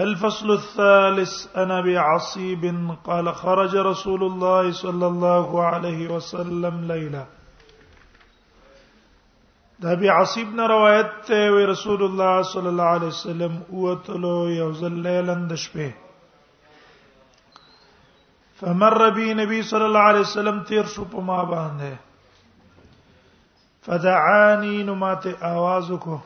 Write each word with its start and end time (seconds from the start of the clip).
الفصل 0.00 0.50
الثالث 0.50 1.56
أنا 1.56 1.80
بعصيب 1.80 2.88
قال 3.04 3.34
خرج 3.34 3.76
رسول 3.76 4.22
الله 4.24 4.72
صلى 4.72 5.06
الله 5.06 5.64
عليه 5.64 6.08
وسلم 6.08 6.92
ليلة 6.92 7.26
دا 9.78 9.94
بي 9.94 10.08
نه 10.54 10.66
روايت 10.66 11.30
رسول 11.70 12.02
الله 12.02 12.42
صلى 12.42 12.68
الله 12.68 12.84
عليه 12.84 13.06
وسلم 13.06 13.62
اوتلو 13.72 14.46
يوزل 14.46 14.92
ليلا 14.92 15.54
شپه 15.56 15.92
فمر 18.60 19.08
بي 19.08 19.34
نبي 19.34 19.62
صلى 19.62 19.86
الله 19.86 20.00
عليه 20.00 20.20
وسلم 20.20 20.62
تير 20.62 20.86
شو 20.86 21.20
ما 21.20 21.96
فدعاني 23.82 24.82
نمات 24.82 25.26
ماته 25.26 26.20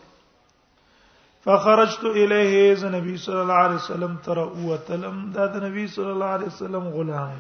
فخرجت 1.47 2.05
اليه 2.21 2.55
ز 2.81 2.89
نبی 2.95 3.17
صلی 3.25 3.39
الله 3.43 3.59
علیه 3.65 3.81
وسلم 3.83 4.15
تر 4.27 4.39
او 4.45 4.77
تلم 4.87 5.17
دا 5.35 5.45
د 5.55 5.63
نبی 5.65 5.85
صلی 5.97 6.11
الله 6.15 6.31
علیه 6.39 6.47
وسلم 6.55 6.85
غلام 6.95 7.37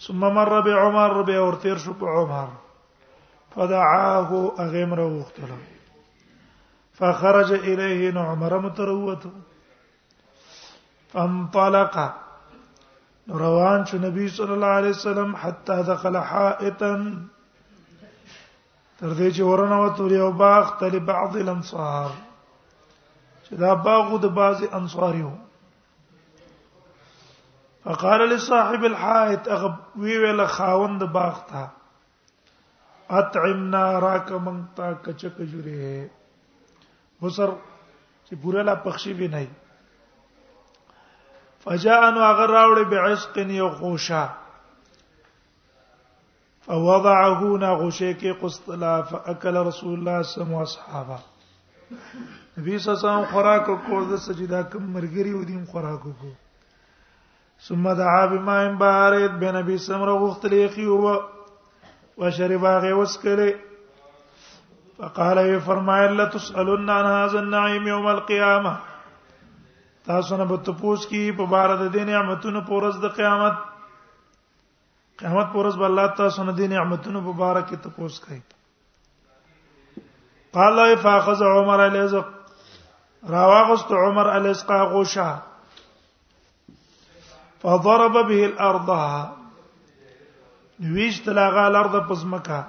ثم 0.07 0.25
مر 0.39 0.53
ابي 0.61 0.79
عمر 0.85 1.23
بي 1.33 1.37
ورته 1.41 1.77
شو 1.85 1.93
په 2.05 2.17
عمر 2.23 2.49
فدعاه 3.59 4.31
اغمر 4.67 5.01
غختلم 5.17 5.63
فخرج 7.05 7.53
اليه 7.61 8.27
عمر 8.29 8.59
متروته 8.67 9.31
فانطلق 11.13 11.97
روان 13.39 13.85
شو 13.91 13.97
نبی 13.99 14.29
صلی 14.37 14.53
الله 14.53 14.75
علیه 14.81 14.91
وسلم 14.97 15.35
حتا 15.45 15.81
دخل 15.93 16.17
حائطا 16.33 16.93
تر 18.99 19.11
دې 19.19 19.29
چې 19.35 19.43
ورنوت 19.51 19.97
یو 20.21 20.31
باغ 20.45 20.65
ته 20.81 20.87
لبعض 20.95 21.37
الانصار 21.43 22.11
چې 23.45 23.55
دا 23.63 23.73
باغ 23.87 24.07
د 24.25 24.35
بعض 24.39 24.59
انصاریو 24.81 25.31
فقال 27.87 28.21
لصاحب 28.33 28.83
الحائط 28.89 29.49
اغب 29.57 29.75
وی 30.03 30.15
ویل 30.25 30.45
خاوند 30.57 31.03
باغ 31.17 31.35
ته 31.53 31.63
اطعمنا 33.23 33.83
راک 34.07 34.33
منتا 34.49 34.93
کچک 35.09 35.37
جوره 35.55 35.91
وسر 37.25 37.51
چې 38.27 38.33
بورلا 38.45 38.75
پخشي 38.87 39.15
به 39.23 39.29
نه 39.37 39.45
فجاءن 41.65 42.19
اگر 42.27 42.51
راوړي 42.57 42.85
بعشق 42.93 43.39
یو 43.55 43.67
غوشا 43.81 44.23
فوضعه 46.67 47.51
نا 47.65 47.73
غوشه 47.81 48.11
کې 48.21 48.39
قسطلا 48.45 48.93
فاكل 49.11 49.57
رسول 49.69 49.95
الله 49.99 50.23
صم 50.31 50.53
واصحابه 50.59 51.19
نبی 51.91 52.79
صلی 52.79 52.95
الله 52.95 52.95
علیه 52.95 53.09
وسلم 53.09 53.29
خوراک 53.35 53.67
کو 53.91 54.01
د 54.15 54.23
سجدا 54.31 54.63
کم 54.75 54.89
مرګری 54.97 55.35
ودیم 55.41 55.65
خوراک 55.77 56.03
کو 56.25 56.33
ثم 57.69 57.89
دعا 58.03 58.25
بما 58.35 58.59
ان 58.65 58.77
بارد 58.85 59.39
به 59.45 59.53
نبی 59.61 59.79
سمره 59.89 60.15
غختلی 60.27 60.63
خي 60.77 60.85
او 60.95 61.01
وشرب 61.09 62.69
هغه 62.69 62.93
وسکله 63.01 63.51
فقال 65.01 65.45
يا 65.51 65.59
فرمای 65.73 66.07
الله 66.13 66.27
تسالون 66.39 66.91
عن 66.95 67.07
هذا 67.17 67.39
النعيم 67.41 67.87
يوم 67.97 68.07
القيامه 68.13 68.77
تاسو 70.11 70.37
نه 70.39 70.45
بت 70.51 70.69
پوس 70.79 71.01
کی 71.09 71.23
په 71.39 71.45
بار 71.51 71.71
د 71.81 71.83
دین 71.95 72.09
نعمتونو 72.13 72.61
پورز 72.69 72.95
د 73.03 73.05
قیامت 73.17 73.55
قیامت 75.23 75.47
پورز 75.53 75.75
به 75.83 75.87
الله 75.89 76.07
تاسو 76.21 76.41
نه 76.49 76.53
دین 76.61 76.71
نعمتونو 76.77 77.21
مبارک 77.27 77.69
ته 77.83 77.89
پوس 77.99 78.15
کوي 78.25 78.39
قال 80.59 80.79
فاخذ 81.03 81.41
عمر 81.51 81.81
الازق 81.83 82.29
راوغست 83.37 83.93
عمر 83.99 84.31
الازق 84.39 84.73
غوشا 84.95 85.29
فضرب 87.67 88.17
به 88.33 88.39
الارض 88.49 88.91
ویشت 90.99 91.27
لاغه 91.41 91.63
الارض 91.71 91.95
پزمکا 92.11 92.61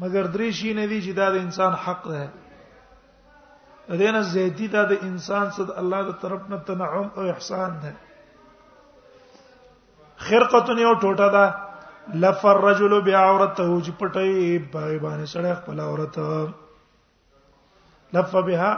مگر 0.04 0.26
درې 0.36 0.50
شي 0.62 0.74
نه 0.74 0.86
دي 0.92 1.00
چې 1.06 1.12
دا 1.22 1.30
د 1.32 1.36
انسان 1.36 1.74
حق 1.86 2.04
ده 2.08 2.24
دینه 4.02 4.22
زیدی 4.32 4.68
دا 4.78 4.86
د 4.90 4.94
انسان 5.12 5.52
صد 5.58 5.72
الله 5.84 6.02
د 6.10 6.20
طرف 6.26 6.42
نه 6.54 6.58
تنعم 6.72 7.08
او 7.18 7.22
احسان 7.36 7.80
ده 7.86 7.96
خرقه 10.26 10.74
یو 10.82 10.94
ټوټه 11.02 11.28
ده 11.36 11.46
لفر 12.24 12.56
رجل 12.68 12.94
بعورته 13.08 13.64
چې 13.86 13.92
پټي 14.02 14.36
په 14.72 14.82
باندې 15.06 15.26
سره 15.34 15.48
خپل 15.62 15.78
عورت 15.88 16.16
لف 18.18 18.32
بها 18.50 18.72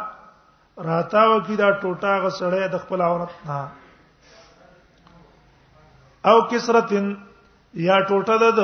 راتا 0.90 1.24
وکي 1.32 1.56
دا 1.62 1.70
ټوټه 1.82 2.14
غسړې 2.24 2.64
د 2.74 2.76
خپل 2.84 3.00
عورت 3.10 3.34
نه 3.48 3.62
او 6.30 6.36
کسرتن 6.52 7.06
یا 7.88 7.98
ټوټه 8.10 8.36
ده 8.46 8.50
د 8.60 8.62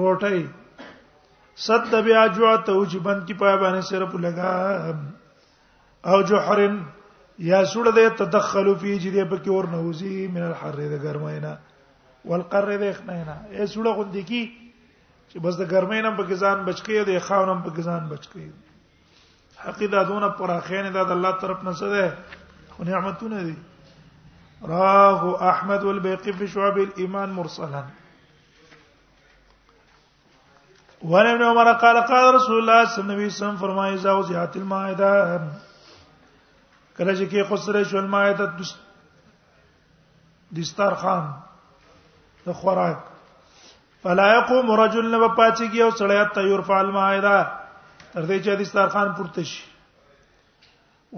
روټۍ 0.00 0.40
صد 1.66 1.94
بیا 2.06 2.22
جوعته 2.36 2.70
وجبن 2.80 3.18
کی 3.26 3.34
په 3.40 3.56
باندې 3.62 3.82
سره 3.90 4.04
پلګا 4.12 4.56
او 6.10 6.18
جوحرن 6.30 6.74
یا 7.38 7.64
سوره 7.64 7.90
ده 7.90 8.10
تدخلوا 8.10 8.74
فی 8.74 8.98
جدی 8.98 9.24
په 9.24 9.36
کې 9.38 9.48
ور 9.50 9.64
نوزی 9.72 10.26
من 10.34 10.42
الحر 10.42 10.76
ده 10.76 10.98
ګرمینا 11.02 11.52
والقر 12.30 12.70
ده 12.80 12.92
خنینا 12.92 13.36
ای 13.50 13.66
سوره 13.66 13.92
غوند 13.98 14.16
کی 14.30 14.42
چې 15.30 15.44
بس 15.44 15.58
د 15.60 15.70
ګرمینم 15.72 16.16
په 16.16 16.34
ځان 16.40 16.64
بچکی 16.68 17.04
دی 17.04 17.18
خاونم 17.18 17.62
په 17.66 17.82
ځان 17.88 18.08
بچکی 18.08 18.50
حقیقت 19.66 20.08
دونه 20.08 20.28
پر 20.40 20.50
اخین 20.56 20.90
ده 20.92 21.04
د 21.04 21.10
الله 21.18 21.32
طرف 21.44 21.62
نه 21.68 21.72
څه 21.82 21.86
ده 21.94 22.74
خو 22.76 22.84
نعمتونه 22.90 23.42
دي 23.42 23.56
راه 24.72 25.48
احمد 25.52 25.84
والبيقي 25.84 26.32
في 26.32 26.46
شعب 26.48 26.78
الايمان 26.86 27.30
مرسلا 27.30 27.84
وعن 31.04 31.26
ابن 31.30 31.42
عمر 31.52 31.72
قال 31.72 32.00
قال 32.00 32.34
رسول 32.34 32.58
الله 32.60 32.84
صلى 32.84 33.02
الله 33.02 33.14
عليه 33.14 33.26
وسلم 33.26 33.56
فرمائے 33.56 33.94
اذا 33.94 34.12
وزعت 34.12 34.56
المائده 34.56 35.67
کله 36.98 37.14
چې 37.18 37.28
کې 37.32 37.48
خسره 37.50 37.82
شو 37.90 37.98
المایه 37.98 38.32
د 38.38 38.62
دسترخوان 40.58 41.26
د 42.46 42.52
خوراک 42.62 43.04
فلا 44.06 44.24
يقوم 44.34 44.70
رجل 44.80 45.10
لو 45.12 45.20
پاتږي 45.36 45.80
او 45.86 45.90
سړی 46.00 46.24
ته 46.36 46.40
يرفع 46.48 46.78
المائده 46.80 47.36
تر 48.12 48.26
دې 48.30 48.38
چې 48.44 48.60
دسترخوان 48.64 49.14
پورته 49.20 49.42
شي 49.52 49.62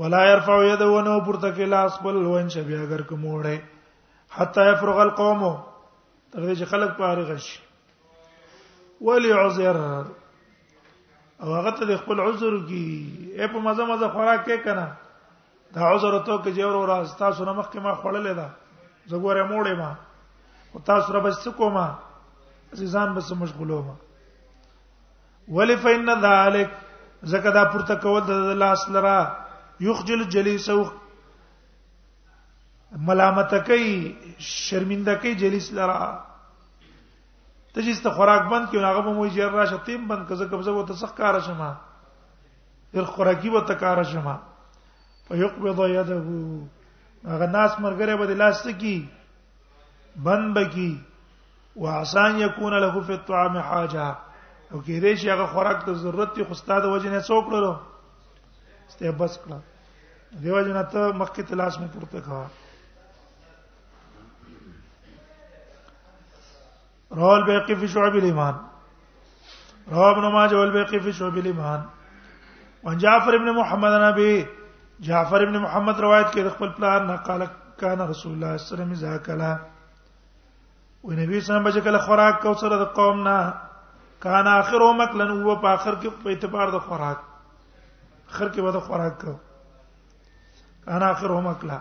ولا 0.03 0.21
يرفع 0.31 0.59
يده 0.67 0.89
ونو 0.93 1.17
پورته 1.21 1.55
کې 1.55 1.71
لاس 1.75 1.99
بل 2.07 2.21
وین 2.29 2.49
شبي 2.59 2.79
اگر 2.83 3.03
کوموړې 3.11 3.59
حتا 4.39 4.63
يفرغ 4.71 4.99
القوم 5.09 5.43
تر 6.33 6.41
دې 6.47 6.61
چې 6.63 6.73
خلک 6.75 6.97
فارغ 7.03 7.37
شي 7.51 7.59
ولي 9.09 9.31
عذر 9.43 9.77
او 9.83 11.51
هغه 11.55 11.71
ته 11.77 11.85
خپل 12.01 12.19
عذر 12.25 12.55
کی 12.69 12.85
اې 13.37 13.53
په 13.53 13.59
مزه 13.69 13.87
مزه 13.87 14.09
خوراک 14.09 14.41
کې 14.47 14.65
کنه 14.67 14.87
دا 15.75 15.89
عذر 15.91 16.19
ته 16.19 16.37
کې 16.43 16.53
جوړ 16.59 16.75
او 16.77 16.87
راستا 16.87 17.31
سره 17.41 17.53
مخکې 17.57 17.79
ما 17.87 17.95
خړلې 17.95 18.35
ده 18.39 18.49
زګورې 19.11 19.45
موړې 19.51 19.75
ما 19.79 19.91
او 20.75 20.81
تاسو 20.89 21.13
را 21.13 21.21
بس 21.27 21.47
کوما 21.57 21.87
عزیزان 22.77 23.13
بس 23.15 23.33
مشغولو 23.43 23.83
ما 23.87 23.95
ولفین 25.59 26.11
ذلک 26.25 26.71
زکه 27.35 27.51
دا 27.59 27.65
پورته 27.75 27.95
کول 28.03 28.21
د 28.27 28.51
لاس 28.65 28.89
لرا 28.97 29.19
یخجل 29.89 30.25
جلیس 30.35 30.69
او 30.75 30.83
ملامت 33.09 33.55
کوي 33.67 33.91
شرمنده 34.51 35.15
کوي 35.25 35.35
جلیس 35.45 35.73
لرا 35.81 35.99
ته 37.75 37.83
چې 37.83 37.93
ست 37.99 38.09
خوراک 38.21 38.47
بند 38.55 38.71
کیو 38.71 38.85
هغه 38.89 39.01
به 39.07 39.13
مو 39.17 39.27
یې 39.31 39.55
راشه 39.57 39.79
تیم 39.89 40.07
بند 40.13 40.29
کزه 40.29 40.49
کبزه 40.53 40.73
وته 40.79 40.95
سخ 41.03 41.15
کار 41.19 41.41
شمه 41.49 41.71
هر 43.01 43.05
خوراکي 43.15 43.51
وته 43.57 43.75
کار 43.83 44.03
شمه 44.15 44.39
ويقبض 45.31 45.79
يده 45.87 46.17
هغه 47.27 47.47
ناس 47.47 47.81
مرګره 47.81 48.15
به 48.17 48.35
لاس 48.35 48.67
کی 48.81 49.07
بند 50.17 50.55
بکی 50.59 50.91
وعسان 51.77 52.39
يكون 52.41 52.75
له 52.79 53.01
في 53.01 53.13
الطعام 53.13 53.59
حاجه 53.61 54.09
او 54.73 54.79
کې 54.85 54.97
دې 55.03 55.13
چې 55.21 55.27
هغه 55.31 55.47
خوراک 55.53 55.85
ته 55.85 55.93
ضرورت 55.93 56.39
یې 56.39 56.45
خو 56.49 56.55
ستاده 56.55 56.89
وجه 56.89 57.11
نه 57.15 57.21
څوک 57.21 57.47
لرو 57.53 57.77
ستې 58.89 59.09
بس 59.23 59.39
کړه 59.39 59.59
دیو 60.43 60.61
جنا 60.67 60.83
ته 60.97 61.13
مکه 61.23 61.43
تلاش 61.53 61.79
مې 61.79 61.89
پورته 61.93 62.21
کا 62.21 62.47
رواه 67.13 67.37
البيقي 67.37 67.77
في 67.77 67.89
شعب 67.95 68.15
الايمان 68.15 68.55
رواه 69.93 70.11
ابن 70.13 70.33
ماجه 70.33 70.57
والبيقي 70.59 71.01
في 71.01 71.13
شعب 71.13 71.37
الايمان 71.39 71.83
وعن 72.85 72.99
جعفر 72.99 73.37
بن 73.39 73.53
محمد 73.63 73.93
نبي 74.03 74.35
جعفر 75.07 75.43
ابن 75.43 75.55
محمد 75.65 76.01
روایت 76.07 76.27
کې 76.33 76.43
د 76.47 76.51
خپل 76.55 76.71
پلان 76.79 77.07
نه 77.07 77.13
قال 77.29 77.43
کان 77.83 78.01
رسول 78.01 78.01
الله 78.01 78.17
صلی 78.17 78.33
الله 78.37 78.51
علیه 78.59 78.67
وسلم 78.67 78.91
اذا 78.97 79.13
کلا 79.29 79.53
و 79.57 79.59
نبی 79.61 79.71
صلی 81.15 81.23
الله 81.23 81.31
علیه 81.61 81.69
وسلم 81.69 81.87
کله 81.87 81.99
خوراک 82.09 82.35
کو 82.43 82.53
سره 82.65 82.77
د 82.83 82.85
قوم 82.99 83.17
نه 83.29 83.37
کان 84.27 84.47
اخر 84.57 84.81
مکلن 85.01 85.31
هو 85.47 85.53
په 85.65 85.69
اخر 85.79 85.95
کې 86.01 86.11
په 86.27 86.31
اعتبار 86.35 86.67
د 86.77 86.79
خوراک 86.91 87.19
اخر 88.31 88.49
کې 88.49 88.61
به 88.63 88.71
د 88.77 88.79
خوراک 88.89 89.15
کو 89.25 89.35
کان 90.89 91.03
اخر 91.11 91.29
مکلا 91.51 91.79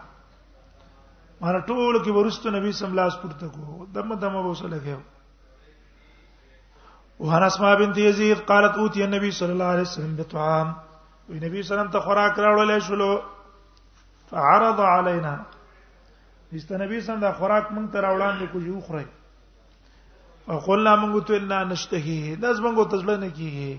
مار 1.44 1.56
ټول 1.60 1.96
کې 2.00 2.12
ورستو 2.20 2.48
نبی 2.58 2.72
صلی 2.82 2.90
الله 2.94 3.02
علیه 3.10 3.18
وسلم 3.18 3.28
پورته 3.30 3.48
کو 3.58 3.64
دمه 4.00 4.16
دمه 4.28 4.42
وسه 4.50 4.68
لګیو 4.72 5.02
وهر 7.26 7.42
اسماء 7.52 7.74
بنت 7.84 7.96
يزيد 8.10 8.40
قالت 8.54 8.74
اوتي 8.84 9.00
النبي 9.06 9.30
صلى 9.40 9.52
الله 9.56 9.66
عليه 9.74 9.88
وسلم 9.92 10.14
بطعام 10.20 10.68
وی 11.30 11.40
نبی 11.40 11.62
سلام 11.70 11.88
ته 11.94 12.00
خوراک 12.04 12.36
راوړل 12.40 12.80
شلو 12.86 13.08
فعرض 14.30 14.80
علينا 14.92 15.34
است 16.60 16.72
نبی 16.82 17.00
سلام 17.08 17.20
دا 17.26 17.32
خوراک 17.42 17.66
مونږ 17.76 17.86
ته 17.96 18.02
راوړاندې 18.06 18.46
کو 18.52 18.58
یو 18.70 18.80
خوري 18.88 19.08
او 20.54 20.58
قلنا 20.68 20.94
مونږ 21.02 21.16
ته 21.28 21.34
الا 21.42 21.60
نشتهي 21.74 22.36
داس 22.46 22.58
مونږ 22.64 22.78
ته 22.94 23.02
ځل 23.02 23.18
نه 23.26 23.30
کیږي 23.38 23.72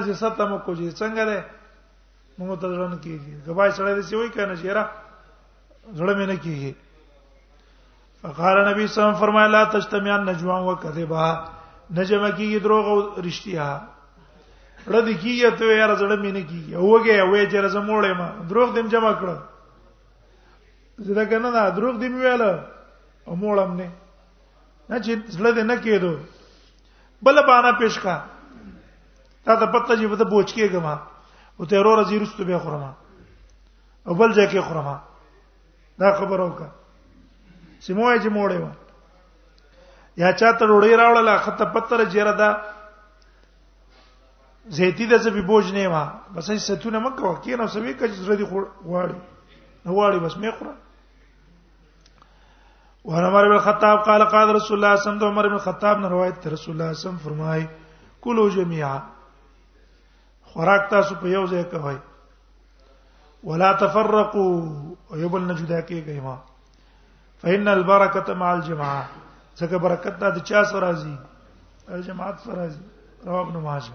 از 0.00 0.04
ستمو 0.22 0.58
کو 0.64 0.74
چې 0.78 0.90
څنګه 1.00 1.24
ده 1.30 1.38
مونږ 2.38 2.52
ته 2.60 2.66
ځل 2.72 2.82
نه 2.92 2.98
کیږي 3.04 3.32
غبای 3.46 3.70
سره 3.78 3.90
دې 4.02 4.16
وای 4.18 4.30
کنه 4.38 4.54
شیرا 4.64 4.84
زړه 5.96 6.14
مې 6.18 6.26
نه 6.30 6.36
کیږي 6.44 6.72
فقال 8.24 8.56
نبی 8.68 8.86
صلی 8.86 9.02
الله 9.04 9.06
علیه 9.06 9.06
وسلم 9.06 9.22
فرمایا 9.22 9.48
لا 9.56 9.62
تجتمعن 9.74 10.20
نجوا 10.32 10.56
وکذبا 10.68 11.26
نجمه 11.98 12.30
کیږي 12.36 12.58
دروغ 12.68 12.84
او 12.94 12.98
رښتیا 13.28 13.68
ړه 14.88 15.00
د 15.08 15.10
کیه 15.22 15.50
ته 15.58 15.64
یاره 15.64 15.94
زړه 16.00 16.16
مې 16.24 16.30
نه 16.36 16.42
کیږي 16.48 16.72
هوګه 16.80 17.12
وې 17.30 17.42
چې 17.52 17.56
رزم 17.64 17.84
وړې 17.90 18.12
ما 18.18 18.28
دروغ 18.48 18.68
دیم 18.74 18.86
جمع 18.88 19.12
کړ 19.20 19.28
زړه 21.04 21.22
کنه 21.28 21.50
دا 21.52 21.70
دروغ 21.76 21.96
دیم 22.00 22.14
ویاله 22.16 22.50
او 23.28 23.36
موړم 23.36 23.70
نه 23.80 23.88
نه 24.90 24.96
چې 25.04 25.12
زړه 25.36 25.50
دې 25.56 25.62
نه 25.70 25.76
کېدو 25.84 26.12
بل 27.22 27.36
بانا 27.46 27.72
پېښ 27.80 27.94
کا 28.02 28.16
تا 29.44 29.52
ته 29.60 29.66
پته 29.72 29.94
چې 30.00 30.06
بده 30.08 30.24
بوچ 30.24 30.48
کېګم 30.56 30.86
او 31.60 31.64
ته 31.68 31.76
ورو 31.78 31.96
راځي 32.00 32.16
رستو 32.20 32.44
به 32.48 32.58
خورما 32.58 32.90
او 34.08 34.14
بل 34.16 34.30
ځای 34.32 34.46
کې 34.48 34.58
خورما 34.64 34.96
دا 36.00 36.08
خبر 36.18 36.38
اوکا 36.40 36.68
سیموای 37.84 38.20
چې 38.24 38.28
موړې 38.36 38.58
و 38.64 38.68
یا 40.16 40.32
چاته 40.40 40.64
ډوړې 40.68 40.92
راوړل 41.00 41.28
اخته 41.28 41.64
پتر 41.74 42.04
جره 42.12 42.32
دا 42.40 42.50
زيتي 44.68 45.06
د 45.06 45.14
زبي 45.24 45.40
بوج 45.48 45.72
نه 45.72 45.88
ما 45.88 46.02
بس 46.36 46.50
هي 46.50 46.58
ستونه 46.58 46.98
مکه 47.04 47.22
وکي 47.30 47.56
نو 47.56 47.66
سوي 47.74 47.92
کج 48.00 48.12
زړه 48.24 48.36
دي 48.40 48.44
غواړي 48.88 49.16
نو 49.84 49.90
غواړي 49.94 50.18
بس 50.24 50.34
مې 50.42 50.50
خورا 50.58 50.74
وعن 53.04 53.24
عمر 53.24 53.44
بن 53.48 53.54
الخطاب 53.56 53.98
قال 54.06 54.22
قال 54.34 54.48
رسول 54.54 54.76
الله 54.76 54.96
صلى 54.96 55.12
الله 55.12 55.12
عليه 55.12 55.18
وسلم 55.18 55.28
عمر 55.32 55.48
بن 55.48 55.52
الخطاب 55.54 55.98
نے 56.00 56.08
روایت 56.08 56.36
ته 56.42 56.50
رسول 56.56 56.74
الله 56.74 56.92
صلی 56.92 56.92
الله 56.92 56.96
علیه 56.96 56.98
وسلم 57.06 57.16
فرمای 57.18 57.66
کلو 58.26 58.48
جميعا 58.56 58.98
خوراک 60.52 60.88
تاسو 60.90 61.14
په 61.22 61.28
یو 61.36 61.44
ځای 61.46 61.64
کوي 61.72 61.96
ولا 63.48 63.72
تفرقوا 63.84 65.16
ايبل 65.16 65.42
نه 65.46 65.54
جدا 65.62 65.80
کیږي 65.80 66.20
ما 66.26 66.36
فإن 67.44 67.68
البركة 67.68 68.34
مع 68.34 68.52
الجماعة 68.52 69.08
څنګه 69.56 69.76
برکت 69.76 70.18
د 70.22 70.38
چا 70.44 70.64
سره 70.74 70.86
راځي 70.92 72.04
جماعت 72.12 72.38
سره 72.46 72.54
راځي 72.62 72.82
رواه 73.26 73.44
ابن 73.48 73.60
ماجه 73.62 73.92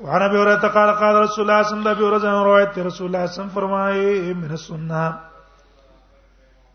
وعن 0.00 0.22
ابي 0.22 0.38
هريره 0.38 0.68
قال 0.74 0.90
قال 0.96 1.14
رسول 1.22 1.50
الله 1.50 1.62
صلى 1.62 1.78
الله 1.78 1.90
عليه 1.90 2.06
وسلم 2.16 2.38
روایت 2.50 2.78
رسول 2.78 3.06
الله 3.06 3.26
صلى 3.26 3.42
الله 3.44 3.54
فرمائے 3.54 4.32
من 4.34 4.50
السنه 4.50 5.04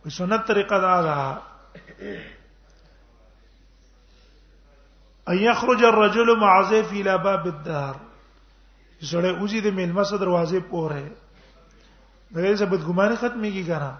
وی 0.05 0.09
سنت 0.11 0.47
طریقہ 0.47 0.75
دا 0.85 0.99
دا 1.01 1.19
ان 5.31 5.37
يخرج 5.43 5.83
الرجل 5.89 6.35
مع 6.39 6.61
زيف 6.69 6.91
الى 6.91 7.17
باب 7.17 7.45
الدار 7.47 7.93
سړی 8.99 9.39
اوزی 9.39 9.61
د 9.61 9.73
میلمه 9.79 10.03
صدر 10.11 10.25
دروازه 10.25 10.59
پورې 10.71 12.35
دغه 12.35 12.55
څه 12.55 12.65
بدګماني 12.73 13.15
ختميږي 13.15 13.63
کنه 13.63 13.93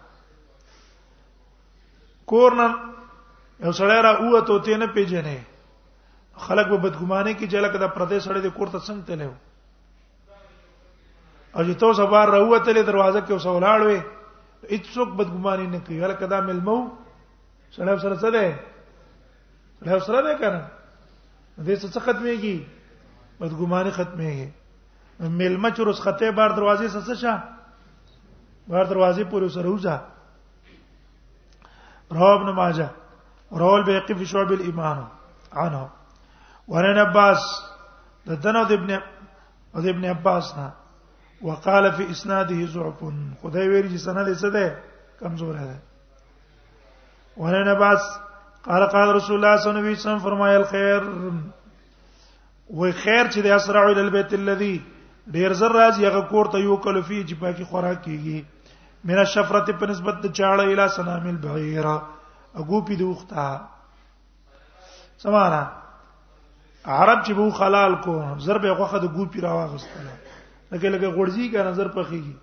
کورن 2.26 2.62
یو 3.64 3.72
سړی 3.72 4.02
را 4.02 4.12
اوه 4.20 4.62
ته 4.66 4.78
نه 4.78 4.88
پیژنې 4.94 5.53
خلک 6.38 6.68
به 6.68 6.78
بدګمانه 6.78 7.34
کې 7.34 7.48
چې 7.48 7.58
لکه 7.60 7.78
دا 7.78 7.88
پردې 7.88 8.20
سړی 8.20 8.42
د 8.42 8.48
کوړه 8.58 8.80
څنګه 8.82 9.06
تلو 9.06 9.34
او 11.56 11.64
چې 11.64 11.74
تو 11.78 11.94
سبار 11.94 12.28
راوتلې 12.28 12.82
دروازه 12.86 13.22
کې 13.22 13.32
اوس 13.34 13.46
ولاړ 13.46 13.80
وې 13.82 14.00
هیڅوک 14.70 15.08
بدګماني 15.14 15.68
نه 15.68 15.80
کوي 15.80 16.02
ولکه 16.02 16.26
دا 16.28 16.42
ملمو 16.42 16.90
سړی 17.76 17.96
سره 18.02 18.16
څه 18.18 18.30
ده 18.32 18.56
سړی 19.86 20.00
سره 20.06 20.22
ده 20.22 20.34
کنه 20.40 20.62
دې 21.62 21.76
څه 21.78 22.00
ختميږي 22.06 22.58
بدګماني 23.40 23.92
ختميږي 23.92 24.50
ملمه 25.20 25.70
چې 25.70 25.82
روز 25.86 26.00
خطه 26.02 26.32
بار 26.32 26.50
دروازې 26.50 26.88
سره 26.90 27.16
شه 27.16 27.44
بار 28.68 28.86
دروازې 28.90 29.24
پورې 29.30 29.48
سره 29.50 29.68
وځه 29.70 29.96
رواه 32.12 32.34
ابن 32.42 32.52
ماجه 32.56 32.90
رواه 33.52 33.76
البيقي 33.80 34.14
في 34.16 34.26
شعب 34.26 34.52
الايمان 34.52 35.06
عنه 35.54 35.90
ورن 36.68 36.98
عباس 36.98 37.40
د 38.28 38.32
دنو 38.44 38.64
د 38.70 38.72
ابن 38.74 38.88
د 39.84 39.88
ابن 39.94 40.06
عباس 40.16 40.54
نه 40.58 40.70
وقاله 41.48 41.90
فی 41.98 42.06
اسناده 42.12 42.66
ضعف 42.76 43.00
خدای 43.42 43.68
ویری 43.70 43.90
چې 43.90 43.98
سند 44.06 44.28
یې 44.28 44.36
څه 44.42 44.50
ده 44.50 44.78
کمزور 45.20 45.56
ده 45.56 45.78
ورن 47.42 47.68
عباس 47.76 48.02
قال 48.70 48.86
قال 48.96 49.12
رسول 49.16 49.36
الله 49.36 49.58
صلی 49.62 49.72
الله 49.72 49.82
علیه 49.90 50.00
وسلم 50.00 50.20
فرمایل 50.30 50.58
الخير 50.58 51.02
وی 52.80 52.92
خیر 53.04 53.26
چې 53.28 53.40
د 53.48 53.56
اسرع 53.58 53.84
ال 53.90 54.00
البيت 54.06 54.34
الذي 54.40 54.74
ډیر 55.28 55.54
زر 55.62 55.72
راځي 55.80 56.08
هغه 56.10 56.22
کور 56.34 56.46
ته 56.56 56.64
یو 56.64 56.78
کلو 56.78 57.02
فی 57.02 57.24
چې 57.24 57.34
پاکي 57.46 57.64
خوراک 57.72 58.02
کیږي 58.04 58.44
میرا 59.10 59.24
شفرت 59.36 59.70
په 59.80 59.86
نسبت 59.96 60.20
د 60.24 60.32
چاړه 60.40 60.72
اله 60.72 60.88
سنامل 60.98 61.38
بعیره 61.46 61.96
اګو 62.56 62.82
پی 62.88 62.96
دوختا 63.06 63.48
سمانا 65.24 65.64
عرب 66.92 67.24
چې 67.26 67.32
بو 67.34 67.50
خلال 67.58 67.94
کو 68.06 68.16
ضرب 68.46 68.66
غوخه 68.78 68.98
د 69.02 69.12
ګوپی 69.18 69.42
را 69.42 69.52
واغستله 69.54 70.16
لکه 70.72 70.90
لکه 70.90 71.08
غړځي 71.08 71.48
کا 71.54 71.64
نظر 71.70 71.88
پخېږي 71.88 72.36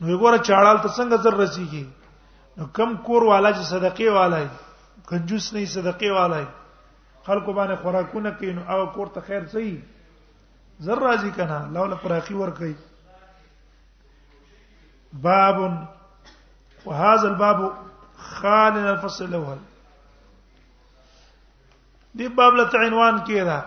نو 0.00 0.12
وګوره 0.14 0.38
چاړال 0.38 0.78
ته 0.82 0.88
څنګه 0.88 1.16
زر 1.22 1.34
رسیږي 1.42 1.84
نو 2.56 2.66
کم 2.66 2.96
کور 3.06 3.22
والا 3.22 3.50
چې 3.52 3.62
صدقې 3.70 4.08
والای 4.18 4.46
کنجوس 5.08 5.52
نه 5.54 5.64
صدقې 5.66 6.10
والای 6.18 6.44
خلکو 7.26 7.52
باندې 7.52 7.76
خوراکونه 7.82 8.30
کوي 8.30 8.52
نو 8.52 8.62
او 8.72 8.86
کور 8.98 9.06
ته 9.06 9.20
خیر 9.20 9.46
صحیح 9.46 9.78
زر 10.80 10.98
راځي 10.98 11.30
کنه 11.36 11.66
لولا 11.72 11.96
فراقي 12.02 12.34
ور 12.34 12.50
کوي 12.58 12.74
باب 15.12 15.58
وهذا 16.86 17.28
الباب 17.28 17.66
خالد 18.18 18.84
الفصل 18.86 19.24
الاول 19.24 19.58
دې 22.18 22.26
باب 22.36 22.52
له 22.58 22.66
عنوان 22.86 23.16
کړه 23.28 23.58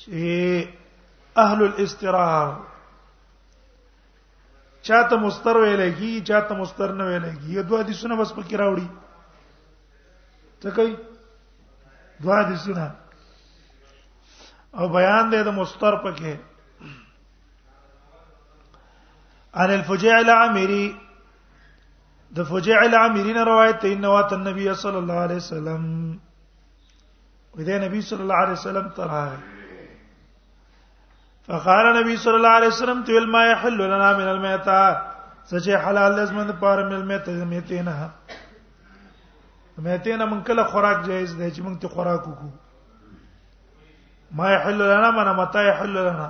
چې 0.00 0.14
اهل 1.44 1.60
الاستقرار 1.68 2.48
چاته 4.88 5.16
مستر 5.24 5.54
ویلې 5.64 5.90
کی 5.98 6.10
چاته 6.30 6.52
مستر 6.60 6.88
نه 7.00 7.04
ویلې 7.10 7.32
کی 7.40 7.46
یو 7.58 7.62
دوه 7.68 7.82
دي 7.90 7.94
سونه 8.00 8.14
بس 8.22 8.30
پکې 8.36 8.54
راوړي 8.60 8.86
ته 10.60 10.68
کوي 10.76 10.94
دوه 12.22 12.40
دي 12.48 12.56
سونه 12.64 12.86
او 14.78 14.84
بیان 14.96 15.24
دې 15.32 15.40
د 15.48 15.60
مستر 15.60 15.94
پکې 16.04 16.32
عن 19.60 19.70
الفجيع 19.78 20.16
العامري 20.24 20.84
د 22.36 22.44
فجيع 22.50 22.78
العامري 22.84 23.32
نه 23.32 23.42
روایت 23.54 23.78
ته 23.82 23.88
انه 23.94 24.08
وات 24.16 24.32
النبي 24.42 24.74
صلى 24.84 24.98
الله 24.98 25.18
عليه 25.26 25.34
وسلم 25.46 25.82
وې 27.56 27.64
د 27.68 27.70
نبی 27.84 28.00
صلی 28.08 28.22
الله 28.22 28.38
علیه 28.42 28.56
وسلم 28.58 28.86
ترای 28.98 29.36
فقال 31.46 31.84
نبی 31.96 32.14
صلی 32.24 32.34
الله 32.40 32.54
علیه 32.58 32.68
وسلم 32.72 33.00
تل 33.08 33.26
ما 33.32 33.42
يحل 33.46 33.76
لنا 33.80 34.10
من 34.20 34.28
المیتا 34.28 34.80
سچې 35.50 35.74
حلال 35.86 36.14
لازم 36.18 36.38
د 36.50 36.52
پاره 36.62 36.84
مل 36.92 37.02
میته 37.10 37.32
میته 37.50 37.80
نه 37.88 37.96
میته 39.78 40.16
نه 40.16 40.26
مونږ 40.26 40.46
کله 40.50 40.64
خوراک 40.74 41.02
جایز 41.08 41.34
دی 41.36 41.50
چې 41.50 41.60
مونږ 41.66 41.76
ته 41.82 41.88
خوراک 41.96 42.22
وکړو 42.30 42.52
ما 44.40 44.48
يحل 44.52 44.80
لنا 44.92 45.08
من 45.18 45.30
متا 45.42 45.60
يحل 45.68 45.92
لنا 45.98 46.28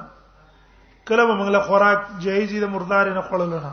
کله 1.06 1.26
به 1.26 1.34
مونږ 1.44 1.48
له 1.58 1.62
خوراک 1.68 2.00
جایز 2.26 2.50
دي 2.56 2.66
مردار 2.74 3.06
نه 3.14 3.22
خوړل 3.28 3.52
نه 3.52 3.72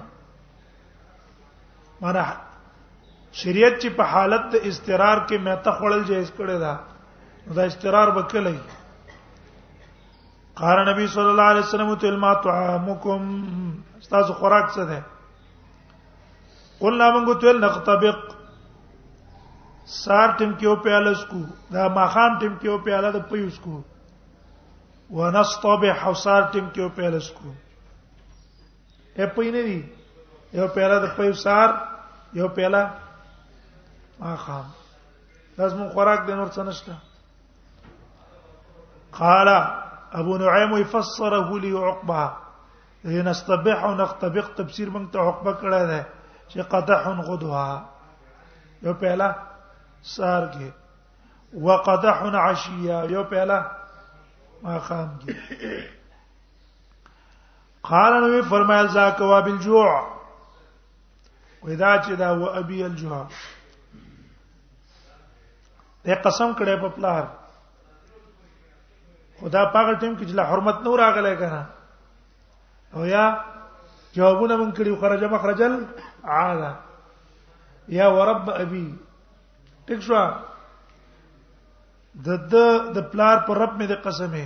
مانا 2.04 2.24
شریعت 3.32 3.82
چې 3.82 3.88
په 3.98 4.04
حالت 4.16 4.46
استقرار 4.62 5.18
کې 5.28 5.38
مېته 5.38 5.80
خوړل 5.82 6.02
جایز 6.14 6.32
کړی 6.38 6.60
دا 6.68 6.76
دا 7.58 7.64
استقرار 7.70 8.08
وکړي 8.16 8.58
قال 10.62 10.80
نبی 10.90 11.06
صلی 11.14 11.30
الله 11.30 11.44
علیه 11.52 11.62
وسلم 11.64 11.94
تل 12.04 12.18
ما 12.24 12.34
طعامکم 12.44 13.24
استاذ 14.00 14.28
خوراک 14.42 14.68
څه 14.74 14.82
ده 14.90 15.02
قلنا 16.82 17.08
موږ 17.16 17.42
تل 17.46 17.62
نقطبق 17.66 18.18
سار 19.96 20.30
ټیم 20.38 20.54
کې 20.60 20.66
او 20.68 20.76
پیاله 20.86 21.14
سکو 21.24 21.40
دا 21.78 21.88
ماخام 21.98 22.38
ټیم 22.40 22.54
کې 22.62 22.68
او 22.76 22.78
پیاله 22.90 23.12
د 23.18 23.26
پیوس 23.34 23.60
کو 23.66 23.80
ونصطبح 25.20 25.94
حصار 26.06 26.42
ټیم 26.52 26.66
کې 26.74 26.80
او 26.80 26.90
پیاله 27.02 27.20
سکو 27.32 27.54
اې 29.16 29.28
پینې 29.36 29.64
دي 29.72 29.84
یو 30.60 30.68
پیاله 30.80 31.00
د 31.06 31.16
پیوسار 31.18 31.70
یو 32.40 32.48
پیاله 32.60 32.88
ماخام 34.24 34.66
لازم 35.62 35.88
خوراک 35.94 36.28
د 36.28 36.42
نور 36.42 36.58
څه 36.58 36.72
نشته 36.74 37.04
قال 39.14 39.48
ابو 40.14 40.38
نعيم 40.38 40.78
يفسره 40.78 41.60
لي 41.60 41.80
عقبه 41.80 42.34
لنستبح 43.04 43.84
ونختبق 43.84 44.54
تفسير 44.54 44.90
من 44.90 45.08
عقبه 45.16 45.54
کړه 45.54 45.84
ده 45.88 46.06
چې 46.54 46.60
قدح 46.60 47.08
غدوا 47.08 47.80
یو 48.82 48.94
پہلا 48.94 49.32
سار 50.04 50.44
کې 50.52 50.70
وقدح 51.54 52.38
عشيا 52.38 53.04
یو 53.10 53.24
پہلا 53.24 53.62
ما 54.64 54.78
خام 54.80 55.10
کې 55.20 55.36
قال 57.84 58.14
نو 58.22 58.42
فرمایل 58.50 58.88
ذاك 58.88 59.22
وبالجوع 59.22 60.08
واذا 61.62 61.96
جدا 61.96 62.32
وابي 62.32 62.86
الجوع 62.86 63.26
ته 66.04 66.16
قسم 66.16 66.54
کړه 66.56 66.82
په 66.82 66.90
پلار 66.90 67.28
خدا 69.42 69.64
پاګل 69.74 69.96
ټیم 70.02 70.16
کې 70.16 70.26
چې 70.30 70.34
لا 70.36 70.44
حرمت 70.54 70.78
نو 70.84 70.98
راغله 70.98 71.36
کنه 71.40 71.64
او 72.94 73.06
یا 73.06 73.24
جوابونه 74.16 74.56
من 74.62 74.72
کړي 74.78 75.00
خرج 75.02 75.24
مخرجل 75.34 75.74
عاده 76.38 76.72
یا 77.98 78.08
ورب 78.18 78.50
ابي 78.54 78.86
ټیک 79.88 80.00
شو 80.08 80.16
د 82.26 82.28
د 82.54 82.74
د 82.96 82.98
پلار 83.12 83.38
پر 83.50 83.58
رب 83.64 83.74
مې 83.80 83.86
د 83.92 83.96
قسمه 84.06 84.46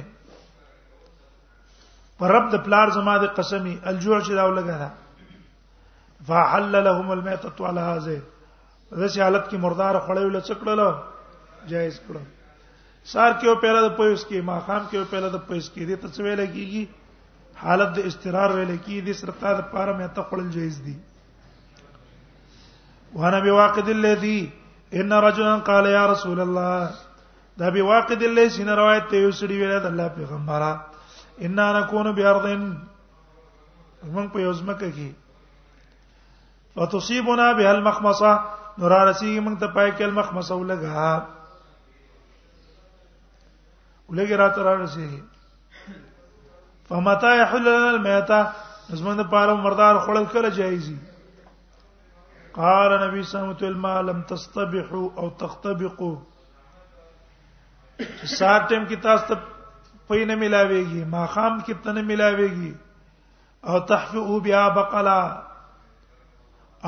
پر 2.20 2.32
رب 2.36 2.50
د 2.52 2.56
پلار 2.66 2.88
زما 2.98 3.18
د 3.24 3.34
قسمي 3.40 3.74
الجوع 3.94 4.20
چې 4.26 4.32
راو 4.42 4.52
لګا 4.60 4.90
فحل 6.28 6.72
لهم 6.86 7.12
الميتة 7.18 7.68
على 7.68 7.82
هذه 7.90 8.20
دغه 8.92 9.24
حالت 9.24 9.46
کې 9.50 9.58
مردار 9.66 9.96
خړې 10.06 10.24
ولڅکړل 10.30 10.82
جائز 11.74 12.00
کړو 12.08 12.22
سار 13.12 13.32
کې 13.40 13.48
او 13.50 13.56
پیره 13.64 13.80
د 13.86 13.90
پویس 13.96 14.24
کې 14.28 14.42
ما 14.50 14.60
خام 14.66 14.84
کې 14.90 14.98
او 14.98 15.06
پیره 15.14 15.30
د 15.32 15.38
پویس 15.48 15.66
کې 15.74 15.84
دې 15.88 15.96
ته 16.02 16.08
څه 16.16 16.24
ویل 16.24 16.42
کیږي 16.56 16.84
حالت 17.64 17.90
د 17.98 18.06
استقرار 18.10 18.50
ویل 18.58 18.72
کیږي 18.86 19.02
د 19.08 19.12
سرتا 19.22 19.52
د 19.60 19.66
پاره 19.74 19.94
مې 19.98 20.08
ته 20.16 20.22
خپل 20.26 20.42
جایز 20.58 20.78
دي 20.86 20.96
وانا 23.20 23.40
بواقد 23.48 23.90
الذي 23.96 24.38
ان 25.02 25.12
رجلا 25.28 25.56
قال 25.72 25.86
يا 25.96 26.06
رسول 26.12 26.40
الله 26.40 26.92
دا 27.64 27.70
بواقد 27.80 28.24
الذي 28.30 28.50
سن 28.58 28.70
روایت 28.84 29.06
ته 29.12 29.18
یوسړي 29.26 29.56
ویل 29.62 29.76
د 29.76 29.86
الله 29.86 30.08
پیغمبره 30.16 30.72
ان 31.48 31.60
انا 31.68 31.82
كون 31.92 32.12
بارضن 32.12 32.62
موږ 34.08 34.34
په 34.38 34.48
یوزمکه 34.48 34.88
کې 34.88 35.14
فتصيبنا 36.80 37.52
بها 37.62 37.72
المخمصه 37.78 38.34
نور 38.82 38.92
رسی 39.10 39.38
موږ 39.40 39.60
ته 39.60 39.68
پای 39.76 39.92
کې 39.92 40.04
المخمصه 40.10 40.56
ولګه 40.60 41.08
ولګي 44.14 44.36
راته 44.38 44.62
را 44.64 44.74
رسیدي 44.82 45.22
فمتا 46.90 47.30
يحل 47.42 47.62
لنا 47.76 47.90
الميتة 47.94 48.40
زمند 49.00 49.22
پاره 49.32 49.54
مردار 49.66 49.96
خړل 50.08 50.26
کله 50.34 50.50
جایزي 50.58 50.98
قال 52.60 52.90
نبی 53.06 53.20
صلی 53.22 53.36
الله 53.40 53.50
علیه 53.50 53.60
وسلم 53.68 53.88
لم 54.10 54.20
تستبحوا 54.32 55.04
او 55.20 55.26
تختبقوا 55.42 56.16
سات 58.40 58.64
ټیم 58.70 58.86
کې 58.88 58.96
تاسو 59.04 59.24
ته 59.28 59.42
پینې 60.08 60.36
ملاويږي 60.42 61.04
ما 61.16 61.24
خام 61.26 61.54
کې 61.66 61.74
تنه 61.84 62.02
ملاويږي 62.02 62.74
او 63.68 63.80
تحفئوا 63.94 64.38
بیا 64.50 64.64
بقلا 64.80 65.22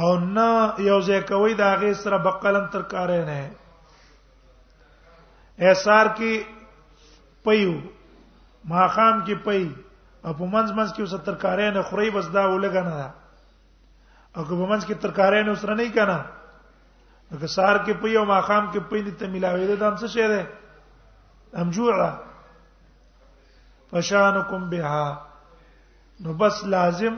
او 0.03 0.09
نه 0.19 0.73
یو 0.89 0.99
ځای 1.01 1.21
کوي 1.33 1.53
دا 1.63 1.69
غي 1.83 1.93
سره 2.03 2.17
بقلم 2.29 2.65
تر 2.77 2.81
کارې 2.93 3.21
نه 3.29 3.43
احسار 5.69 6.05
کې 6.19 6.33
پيو 7.45 7.71
ما 8.71 8.87
خام 8.95 9.19
کې 9.25 9.35
پي 9.47 9.65
او 10.25 10.31
په 10.37 10.45
منځ 10.53 10.71
منځ 10.77 10.89
کې 10.93 11.01
اوس 11.01 11.13
ترکارې 11.25 11.69
نه 11.75 11.81
خوري 11.89 12.09
بس 12.15 12.25
دا 12.37 12.43
ولګ 12.53 12.75
نه 12.75 12.93
دا 13.01 13.09
او 14.35 14.41
که 14.45 14.53
په 14.59 14.65
منځ 14.65 14.85
کې 14.85 14.93
ترکارې 14.93 15.41
نه 15.45 15.49
اوس 15.49 15.65
نه 15.65 15.89
کنا 15.97 16.19
که 17.41 17.47
سار 17.57 17.75
کې 17.85 17.93
پي 18.01 18.15
او 18.17 18.25
ما 18.31 18.39
خام 18.47 18.65
کې 18.71 18.79
پي 18.89 19.01
دې 19.01 19.11
ته 19.19 19.27
ملاوي 19.27 19.67
دا 19.67 19.87
هم 19.87 19.95
څه 19.95 20.07
شی 20.07 20.27
ده 20.27 20.47
هم 21.61 21.69
جوعه 21.69 22.19
فشانکم 23.93 24.69
بها 24.69 25.21
نو 26.25 26.33
بس 26.41 26.63
لازم 26.73 27.17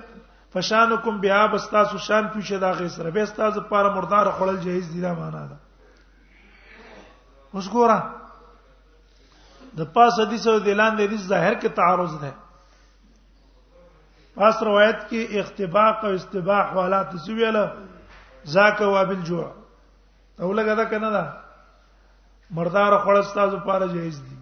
فشانکم 0.54 1.20
بها 1.26 1.42
بس 1.54 1.68
تاسو 1.76 1.98
شان 2.10 2.28
پوښه 2.36 2.60
دا 2.66 2.72
غي 2.82 2.90
سره 2.98 3.10
به 3.18 3.26
تاسو 3.42 3.60
لپاره 3.66 3.90
مردار 3.98 4.28
خړل 4.40 4.60
جهیز 4.68 4.90
دي 4.94 5.02
دا 5.08 5.14
معنا 5.22 5.44
ده 5.48 5.58
اوس 7.54 7.70
ګورم 7.76 8.16
د 9.78 9.82
پاس 9.94 10.14
حدیث 10.20 10.46
او 10.48 10.60
د 10.66 10.68
اعلان 10.74 10.96
د 10.98 11.08
حدیث 11.08 11.24
ظاهر 11.32 11.54
کې 11.62 11.70
تعارض 11.80 12.14
ده 12.22 12.32
پاس 14.38 14.56
روایت 14.68 15.00
کې 15.10 15.22
اختباق 15.42 16.06
او 16.06 16.12
استباح 16.20 16.64
حالات 16.78 17.10
سویله 17.26 17.64
زاک 18.54 18.82
او 18.86 18.92
بالجوع 19.10 19.46
او 20.42 20.54
لګه 20.54 20.74
دا 20.80 20.86
کنه 20.94 21.10
دا 21.16 21.26
مردار 22.60 22.92
خړل 23.04 23.24
ستاسو 23.32 23.60
پاره 23.68 23.88
جایز 23.94 24.20
دي 24.30 24.38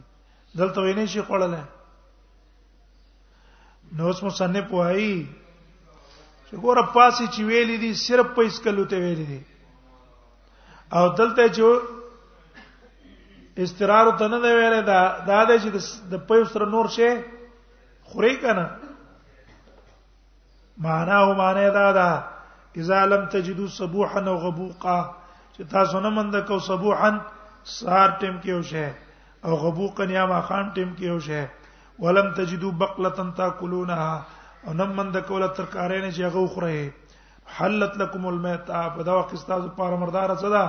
دلته 0.56 0.82
وینې 0.82 1.06
شي 1.16 1.22
خړل 1.28 1.54
نو 3.98 4.06
اوس 4.12 4.24
مصنف 4.28 4.72
وایي 4.78 5.16
چې 6.48 6.56
ګوره 6.64 6.86
پاسې 6.94 7.28
چې 7.34 7.42
ویلې 7.44 7.78
دي 7.84 7.92
صرف 8.06 8.28
پیسې 8.40 8.64
کلو 8.64 8.86
ته 8.94 9.04
ویلې 9.04 9.26
دي 9.28 9.42
او 10.98 11.04
دلته 11.20 11.50
چې 11.60 11.95
استقرار 13.64 14.10
ته 14.20 14.28
نه 14.28 14.40
دی 14.40 14.52
ویل 14.56 14.76
دا 14.92 15.02
دا 15.28 15.44
د 15.50 15.60
چې 15.64 15.70
د 16.12 16.24
پيو 16.30 16.46
سره 16.54 16.66
نور 16.72 16.88
شي 16.96 17.10
خوري 18.12 18.36
کنه 18.46 18.64
معنا 20.88 21.18
او 21.28 21.34
معنا 21.36 21.68
دا 21.76 21.84
دا 21.98 22.08
اذا 22.84 23.06
لم 23.12 23.26
تجدوا 23.36 23.68
صبوحا 23.76 24.20
او 24.32 24.36
غبوقا 24.46 24.98
چې 25.56 25.72
تاسو 25.74 26.00
نه 26.06 26.10
مند 26.16 26.36
کو 26.50 26.58
صبوحا 26.66 27.12
سار 27.74 28.10
ټیم 28.24 28.36
کې 28.42 28.54
وشه 28.60 28.94
او 29.46 29.56
غبوقا 29.64 30.04
یا 30.16 30.26
ما 30.32 30.40
خان 30.50 30.74
ټیم 30.80 30.90
کې 30.98 31.10
وشه 31.16 31.50
ولم 32.08 32.34
تجدوا 32.40 32.72
بقله 32.82 33.30
تاكلونها 33.38 34.22
او 34.68 34.74
نم 34.82 34.92
مند 34.98 35.16
کوله 35.30 35.48
ترکارې 35.48 36.02
نه 36.06 36.12
چې 36.18 36.28
هغه 36.28 36.52
خوره 36.58 37.56
حلت 37.60 37.96
لكم 38.04 38.28
المیت 38.34 38.66
په 38.74 39.04
دا 39.12 39.16
وخت 39.20 39.48
تاسو 39.54 39.68
پر 39.80 39.96
مردار 40.04 40.36
صدا 40.44 40.64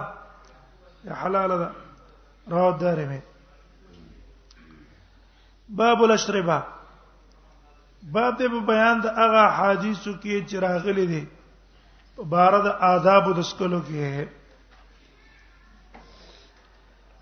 حلاله 1.25 1.59
ده 1.65 1.71
رواه 2.51 2.73
الدارمي 2.73 3.21
باب 5.69 6.03
الاشربه 6.05 6.59
باب 8.17 8.37
دې 8.39 8.49
په 8.51 8.61
بیان 8.67 9.01
د 9.07 9.17
هغه 9.17 9.43
حدیثو 9.59 10.13
کې 10.23 10.37
چې 10.49 10.57
راغلي 10.67 11.07
دي 11.13 11.23
په 12.17 12.25
بار 12.35 12.53
د 12.67 12.69
آداب 12.91 13.31
د 13.39 13.49
سکلو 13.51 13.81
کې 13.89 14.29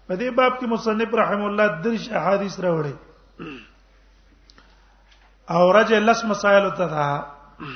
په 0.07 0.15
دې 0.21 0.31
باب 0.37 0.59
کې 0.59 0.67
مصنف 0.75 1.15
رحم 1.23 1.43
الله 1.49 1.67
درش 1.89 2.05
احادیث 2.23 2.55
راوړي 2.65 2.95
او 5.55 5.73
رجه 5.79 5.99
لس 6.11 6.25
مسائل 6.35 6.69
ته 6.77 6.87
ده 6.93 7.73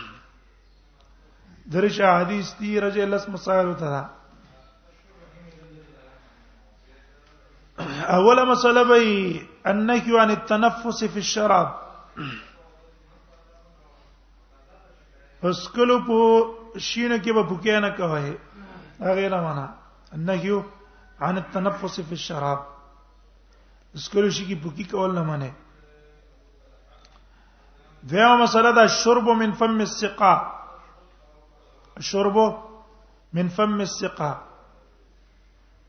درش 1.78 2.00
احادیث 2.12 2.54
دي 2.60 2.78
رجه 2.88 3.04
لس 3.16 3.28
مسائل 3.38 3.74
ته 3.82 3.88
ده 3.96 4.04
اوله 8.16 8.44
مسله 8.44 8.84
به 8.84 8.98
انکی 9.70 10.12
عن 10.18 10.30
التنفس 10.30 11.00
فی 11.04 11.20
الشراب 11.24 11.68
پس 15.42 15.68
کلو 15.76 15.96
په 16.08 16.20
شینه 16.86 17.18
کې 17.18 17.32
به 17.34 17.42
پوکې 17.48 17.80
نه 17.84 17.90
کوي 17.90 18.36
هغه 19.00 19.28
نه 19.34 19.40
معنا 19.44 19.66
انکی 20.12 20.50
عن 21.20 21.36
التنفس 21.38 21.94
فی 22.08 22.14
الشراب 22.20 22.58
اسکلو 23.94 24.30
شي 24.30 24.44
کې 24.48 24.62
پوکی 24.62 24.84
کول 24.84 25.14
نه 25.14 25.22
معنی 25.22 25.50
دیو 28.10 28.34
مسله 28.36 28.72
دا 28.72 28.86
شرب 29.04 29.28
من 29.44 29.52
فم 29.52 29.78
السقا 29.80 30.34
شرب 32.10 32.36
من 33.32 33.48
فم 33.56 33.80
السقا 33.84 34.32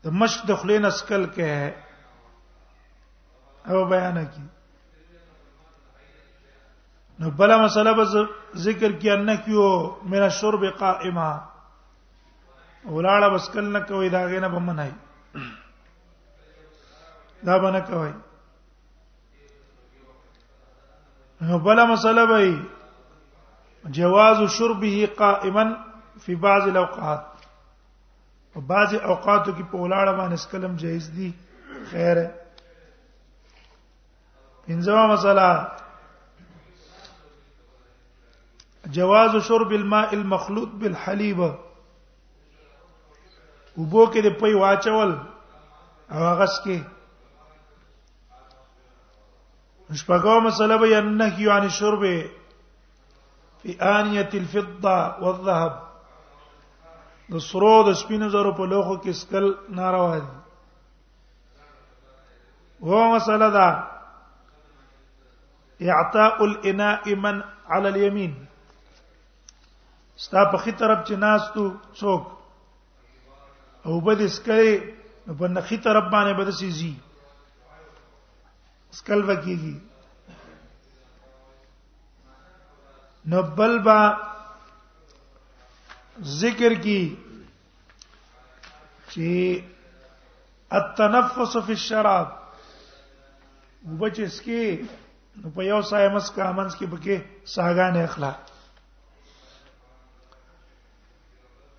د 0.04 0.20
مشک 0.22 0.46
د 0.48 0.56
خلینه 0.62 0.90
سکل 0.98 1.24
کې 1.36 1.74
او 3.66 3.84
بیان 3.88 4.14
کی 4.34 4.40
نو 7.18 7.30
بلا 7.36 7.56
مسله 7.64 7.92
به 7.94 8.04
ذکر 8.60 8.92
کی 9.00 9.10
ان 9.10 9.36
کیو 9.44 9.70
میرا 10.10 10.28
شرب 10.40 10.64
قائما 10.78 11.30
ولاړه 12.84 13.28
بس 13.34 13.48
کل 13.52 13.64
نه 13.72 13.80
کوي 13.80 14.08
دا 14.08 14.18
غینه 14.26 14.48
به 14.48 14.58
منای 14.58 14.90
دا 17.46 17.58
باندې 17.58 17.80
کوي 17.90 18.12
نو 21.48 21.58
بلا 21.58 21.84
مسله 21.92 22.24
به 22.26 22.62
جواز 23.98 24.42
شربه 24.56 25.06
قائما 25.18 25.64
فی 26.20 26.34
بعض 26.34 26.62
الاوقات 26.62 27.24
او 28.54 28.60
بعض 28.60 28.94
اوقاتو 28.94 29.52
کې 29.52 29.62
په 29.72 29.76
ولاړه 29.76 30.14
باندې 30.16 30.34
سکلم 30.36 30.76
جایز 30.76 31.10
دي 31.16 31.32
خیر 31.90 32.16
انځما 34.74 35.04
مسله 35.06 35.70
جواز 38.96 39.34
شرب 39.48 39.72
الماء 39.78 40.10
المخلوط 40.16 40.68
بالحليب 40.84 41.38
وبو 43.78 43.96
کې 44.06 44.20
د 44.28 44.38
پي 44.44 44.52
واچول 44.62 45.16
او 46.12 46.24
غس 46.42 46.54
کې 46.64 46.78
شپږو 50.00 50.36
مسله 50.48 50.76
به 50.86 50.98
انه 51.02 51.40
یعنی 51.48 51.70
شرب 51.80 52.02
فی 53.62 53.76
انیه 53.80 54.28
الفضة 54.34 54.96
والذهب 55.20 55.74
د 57.34 57.38
سرو 57.52 57.76
د 57.88 57.90
سپینو 58.04 58.28
زرو 58.34 58.52
په 58.60 58.64
لوخو 58.74 58.94
کې 59.04 59.10
سکل 59.22 59.46
ناروا 59.80 60.18
دي 60.18 60.28
وو 62.90 63.00
مسله 63.16 63.48
ده 63.58 63.68
اعطاء 65.88 66.44
الاناء 66.44 67.14
من 67.14 67.40
على 67.66 67.88
اليمين 67.88 68.46
ستا 70.24 70.44
په 70.52 70.58
خي 70.64 70.72
طرف 70.78 71.06
چې 71.08 71.14
ناس 71.16 71.42
تو 71.54 71.68
څوک 71.98 72.24
او 73.86 74.00
بد 74.08 74.20
اسکلې 74.20 75.38
په 75.38 75.48
نخي 75.52 75.76
طرف 75.86 76.04
باندې 76.10 76.32
بد 76.40 76.50
سي 76.58 76.70
زی 76.80 76.94
اسکل 78.92 79.24
وکيږي 79.30 79.78
نو 83.32 83.42
بل 83.56 83.78
با 83.82 83.98
ذکر 86.38 86.74
کی 86.82 87.02
چې 89.08 89.62
التنفس 90.78 91.56
فی 91.66 91.72
الشراب 91.72 92.28
وبچ 93.88 94.20
اسکی 94.24 94.64
نو 95.38 95.46
په 95.54 95.62
یو 95.70 95.80
ځای 95.90 96.06
مس 96.14 96.26
کا 96.36 96.50
منس 96.58 96.74
کې 96.78 96.86
بکې 96.92 97.16
ساګان 97.54 97.94
اخلا 98.04 98.32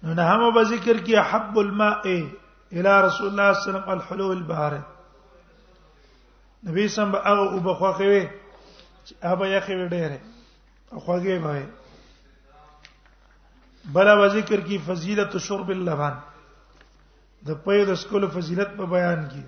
نو 0.04 0.10
نه 0.18 0.24
هم 0.30 0.42
په 0.56 0.62
ذکر 0.74 0.96
کې 1.06 1.16
حب 1.30 1.54
الماء 1.66 2.02
الى 2.78 2.94
رسول 3.08 3.28
الله 3.32 3.50
صلی 3.52 3.60
الله 3.60 3.60
علیه 3.60 3.60
وسلم 3.72 3.90
الحلو 3.96 4.30
البارد 4.32 4.84
نبی 6.68 6.88
سم 6.96 7.12
به 7.12 7.18
هغه 7.28 7.44
او 7.52 7.60
بخوا 7.68 7.92
خوي 8.00 8.24
هغه 9.24 9.46
یې 9.54 9.60
خوي 9.66 9.86
ډېره 9.90 10.20
خوږه 11.06 11.40
به 11.44 11.68
بلا 13.94 14.14
و 14.22 14.28
ذکر 14.34 14.60
کی 14.66 14.78
فضیلت 14.88 15.38
شرب 15.46 15.70
اللبن 15.76 16.16
د 17.48 17.50
پېد 17.66 17.90
اسکول 17.92 18.28
فضیلت 18.36 18.70
په 18.78 18.86
بیان 18.94 19.22
کی 19.32 19.42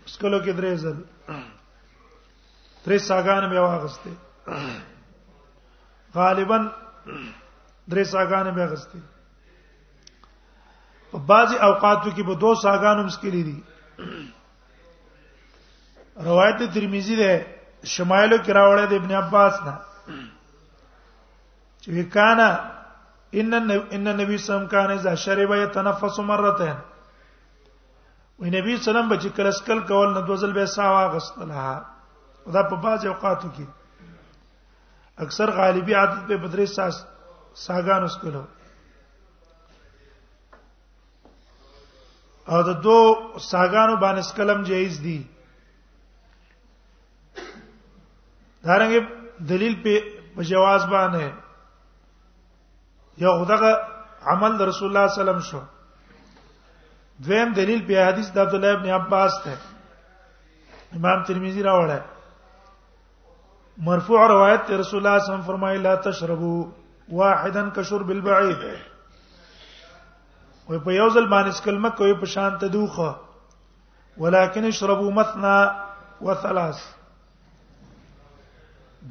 اس 0.05 0.17
کلو 0.17 0.39
کې 0.39 0.51
درې 0.51 0.75
زل 0.83 0.97
درې 2.87 2.97
ساګان 3.09 3.49
به 3.51 3.59
واغسته 3.59 4.13
غالبا 6.15 6.57
درې 7.91 8.03
ساګان 8.13 8.51
به 8.53 8.65
واغسته 8.65 9.01
په 11.11 11.17
بعضی 11.17 11.55
اوقاتو 11.57 12.09
کې 12.11 12.21
به 12.21 12.35
دوه 12.35 12.55
ساګان 12.63 12.99
هم 13.03 13.09
سکلي 13.09 13.43
دي 13.49 13.63
روایت 16.29 16.59
ترمذی 16.73 17.15
ده 17.21 17.33
شمایل 17.93 18.31
کراوله 18.47 18.85
د 18.91 18.93
ابن 18.99 19.11
عباس 19.23 19.53
نه 19.67 19.73
چې 21.81 21.89
کانا 22.15 22.49
ان 23.39 23.53
ان 23.95 24.07
النبي 24.11 24.37
صم 24.47 24.65
کان 24.73 24.89
اذا 24.97 25.13
شرب 25.25 25.51
يتنفس 25.63 26.19
مرتين 26.31 26.77
و 28.41 28.45
نبی 28.55 28.75
سلام 28.85 29.07
بچ 29.09 29.23
کلسکل 29.37 29.79
کول 29.89 30.09
نه 30.13 30.21
دوزل 30.27 30.51
به 30.53 30.65
ساوا 30.73 31.03
غسلها 31.13 31.85
دا 32.55 32.61
په 32.69 32.75
باز 32.83 33.05
اوقاتو 33.05 33.47
کې 33.55 33.65
اکثر 35.23 35.49
غالبی 35.59 35.93
عادت 36.01 36.19
په 36.27 36.37
بدرې 36.43 36.65
ساس 36.77 36.95
ساګان 37.65 38.03
اسکلو 38.03 38.43
او 42.51 42.59
د 42.67 42.69
دو 42.83 42.97
ساګانو 43.51 43.95
باندې 44.03 44.21
سکلم 44.29 44.59
جایز 44.69 44.95
دي 45.05 45.17
دارنګ 48.67 48.93
دلیل 49.51 49.73
په 49.83 49.93
جواز 50.51 50.81
باندې 50.93 51.25
یو 53.23 53.31
خدغه 53.43 53.71
عمل 54.33 54.51
د 54.57 54.61
رسول 54.71 54.87
الله 54.89 55.05
صلی 55.07 55.07
الله 55.07 55.07
علیه 55.07 55.17
وسلم 55.25 55.41
شو 55.49 55.61
دویم 57.27 57.49
دلیل 57.59 57.81
په 57.87 57.93
حدیث 58.09 58.27
د 58.31 58.37
عبد 58.45 58.53
الله 58.57 58.71
ابن 58.77 58.87
عباس 58.99 59.33
ته 59.45 59.53
امام 60.99 61.19
ترمذی 61.29 61.61
راوړل 61.69 61.93
مرفوع 63.87 64.21
روایت 64.33 64.61
رسول 64.61 64.73
الله 64.73 64.83
صلی 64.91 64.99
الله 64.99 65.11
علیه 65.19 65.27
وسلم 65.33 65.47
فرمایي 65.53 65.77
لا 65.87 65.95
تشربوا 66.09 66.61
واحدا 67.21 67.63
كشرب 67.75 68.09
البعيد 68.15 68.61
وې 70.69 70.79
په 70.85 70.91
یو 70.99 71.09
ځل 71.15 71.25
باندې 71.33 71.63
کلمه 71.65 71.89
کوي 71.97 72.13
په 72.21 72.25
شان 72.33 72.57
ته 72.63 72.67
دوخه 72.67 73.15
ولکن 74.23 74.65
اشربوا 74.65 75.11
مثنا 75.19 75.53
وثلاث 76.21 76.77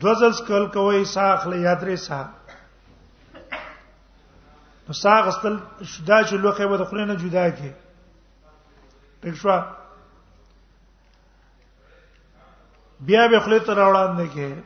دوزل 0.03 0.33
سکل 0.39 0.67
کوي 0.75 1.05
ساخ 1.13 1.47
له 1.47 1.57
یادري 1.67 1.97
سا 2.05 2.21
نو 4.89 4.93
ساغ 5.01 5.27
استل 5.33 5.57
شدا 5.85 6.23
چې 6.25 6.35
لوخه 6.47 6.67
به 6.67 6.77
دخلنه 6.85 7.15
جدا 7.25 7.49
کی 7.51 7.73
پښوا 9.25 9.59
بیا 13.09 13.27
به 13.29 13.41
خلې 13.41 13.59
تر 13.67 13.79
وړاندې 13.79 14.27
کې 14.35 14.63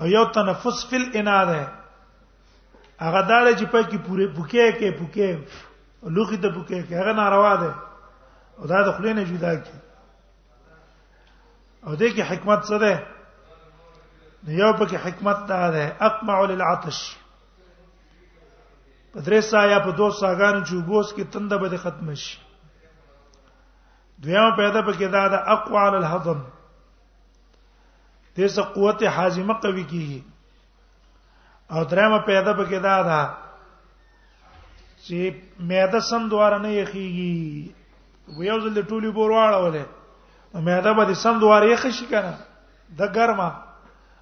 او 0.00 0.06
یو 0.16 0.24
تنفس 0.38 0.84
فل 0.90 1.04
انا 1.20 1.44
ده 1.44 1.68
هغه 3.00 3.22
دا 3.22 3.58
چې 3.58 3.64
پکې 3.64 3.96
پوره 3.96 4.26
بوکې 4.34 4.78
کې 4.78 4.90
بوکې 4.98 5.38
لوخي 6.02 6.36
ته 6.36 6.48
بوکي 6.48 6.80
کې 6.82 6.94
هغه 6.94 7.12
ناروا 7.12 7.54
ده 7.56 7.74
او 8.58 8.66
دا 8.72 8.80
د 8.88 8.92
خلینو 8.96 9.22
جدا 9.28 9.54
کی 9.66 9.72
او 11.86 11.94
دې 11.96 12.08
کې 12.16 12.22
حکمت 12.30 12.64
څه 12.64 12.78
ده 12.84 12.96
یو 14.46 14.72
پکې 14.76 14.96
حکمت 15.06 15.38
دا 15.48 15.70
ده 15.76 15.96
اقمع 16.08 16.40
للعطش 16.50 16.98
پدریسا 19.12 19.62
یا 19.66 19.78
په 19.78 19.90
دوه 19.90 20.10
ساګانو 20.10 20.64
چوبوس 20.68 21.12
کې 21.14 21.32
تنده 21.32 21.58
به 21.64 21.76
ختم 21.84 22.12
شي 22.14 22.38
دویمه 24.18 24.56
پیدا 24.60 24.82
پکې 24.82 25.06
دا 25.16 25.24
ده 25.32 25.50
اقوى 25.54 25.76
على 25.78 25.96
الهضم 25.98 26.38
دې 28.36 28.48
څه 28.48 28.62
قوت 28.76 29.02
حازمه 29.16 29.54
قوي 29.66 29.84
کیږي 29.88 30.22
او 31.72 31.84
دریمه 31.94 32.18
پیدا 32.26 32.52
پکې 32.54 32.80
دا 32.88 33.02
ده 33.10 33.18
چې 35.06 35.34
معده 35.70 36.00
سم 36.10 36.26
دواره 36.30 36.58
نه 36.62 36.70
یخیږي 36.76 37.74
ویو 38.38 38.58
زل 38.62 38.78
ټولی 38.90 39.10
بور 39.18 39.30
واړولې 39.34 39.84
معده 40.68 40.92
به 40.98 41.14
سم 41.22 41.38
دواره 41.44 41.68
یخ 41.72 41.82
شي 41.98 42.06
کنه 42.14 42.32
د 43.00 43.12
ګرمه 43.18 43.50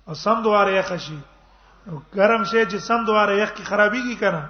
او 0.09 0.15
سم 0.25 0.43
دواره 0.47 0.73
یخ 0.79 0.91
شي 1.07 1.19
ګرم 2.15 2.45
شي 2.51 2.65
چې 2.65 2.77
سم 2.89 3.05
دواره 3.09 3.39
یخ 3.43 3.53
کی 3.61 3.65
خرابيږي 3.71 4.17
کنه 4.21 4.43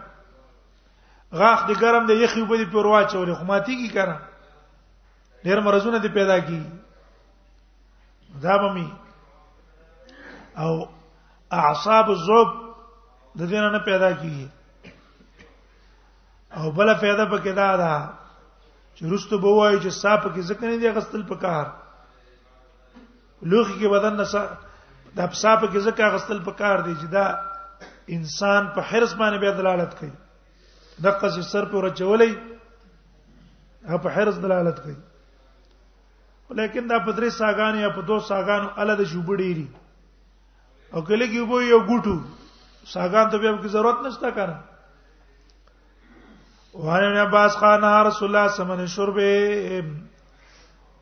غاخ 1.39 1.61
دې 1.67 1.75
ګرم 1.75 2.07
دې 2.07 2.15
یخي 2.27 2.43
په 2.51 2.57
دې 2.57 2.67
پور 2.75 2.87
واچولې 2.87 3.35
خو 3.39 3.45
ماتيږي 3.53 3.93
کنه 3.95 4.21
ډېر 5.47 5.59
مرزونه 5.69 5.99
دې 6.01 6.09
پیدا 6.19 6.39
کی 6.39 6.63
دا 8.43 8.57
بمي 8.59 8.91
او 10.63 10.73
اعصاب 11.63 12.11
الذوب 12.11 12.49
د 13.39 13.43
دې 13.49 13.73
نه 13.77 13.81
پیدا 13.87 14.13
کیږي 14.13 14.47
او 16.59 16.65
بل 16.71 16.95
فائدہ 17.01 17.25
پکې 17.31 17.53
دا 17.55 17.77
ده 17.79 18.13
چې 18.95 19.15
رستو 19.15 19.37
به 19.45 19.49
وایي 19.59 19.79
چې 19.83 19.91
صاحب 20.03 20.23
کې 20.35 20.43
ځکه 20.51 20.65
نه 20.73 20.77
دی 20.83 20.91
غستل 20.97 21.23
په 21.31 21.37
کار 21.45 21.67
لوخي 23.53 23.75
کې 23.79 23.89
بدن 23.95 24.15
نه 24.19 24.25
د 24.27 24.29
صاحب 25.33 25.63
کې 25.73 25.79
ځکه 25.87 26.05
غستل 26.17 26.39
په 26.49 26.53
کار 26.61 26.77
دی 26.89 26.95
چې 27.01 27.07
دا 27.17 27.25
انسان 28.17 28.63
په 28.77 28.81
حرس 28.91 29.13
باندې 29.23 29.39
به 29.45 29.51
دلالت 29.61 29.91
کوي 30.01 30.13
دغه 31.03 31.29
چې 31.35 31.41
سر 31.55 31.65
په 31.73 31.79
رچولې 31.87 32.31
هغه 33.89 33.99
په 34.05 34.09
حرس 34.19 34.37
دلالت 34.45 34.79
کوي 34.83 34.97
ولیکن 36.51 36.85
دا 36.93 36.99
په 36.99 37.13
درې 37.13 37.31
ساګان 37.41 37.75
یا 37.83 37.89
په 37.97 38.03
دوه 38.13 38.21
ساګانو 38.31 38.69
الګ 38.77 38.99
د 39.03 39.05
شوبډيري 39.15 39.69
او 40.95 41.01
کله 41.11 41.27
کې 41.27 41.41
وبو 41.43 41.59
یو 41.61 41.81
ګټو 41.91 42.17
ساګان 42.93 43.27
ته 43.35 43.39
به 43.39 43.69
ضرورت 43.75 43.99
نشته 44.07 44.29
کنه 44.39 44.57
وعن 46.75 47.05
ابن 47.05 47.17
عباس 47.17 47.53
قال 47.57 47.83
رسول 48.07 48.29
الله 48.29 48.49
صلی 48.49 48.63
الله 48.63 48.75
علیه 48.75 48.85
وسلم 48.85 48.97
شرب 48.99 49.19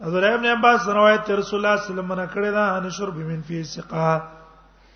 حضرت 0.05 0.25
ابن 0.39 0.47
عباس 0.57 0.89
روایت 0.89 1.31
رسول 1.31 1.33
الله 1.33 1.49
صلی 1.49 1.59
الله 1.59 1.77
علیه 1.77 1.83
وسلم 1.83 2.13
نه 2.13 2.27
کړی 2.35 2.51
دا 2.53 2.75
ان 2.77 2.91
شرب 2.91 3.17
من 3.17 3.43
فی 3.47 3.63
سقا 3.65 4.19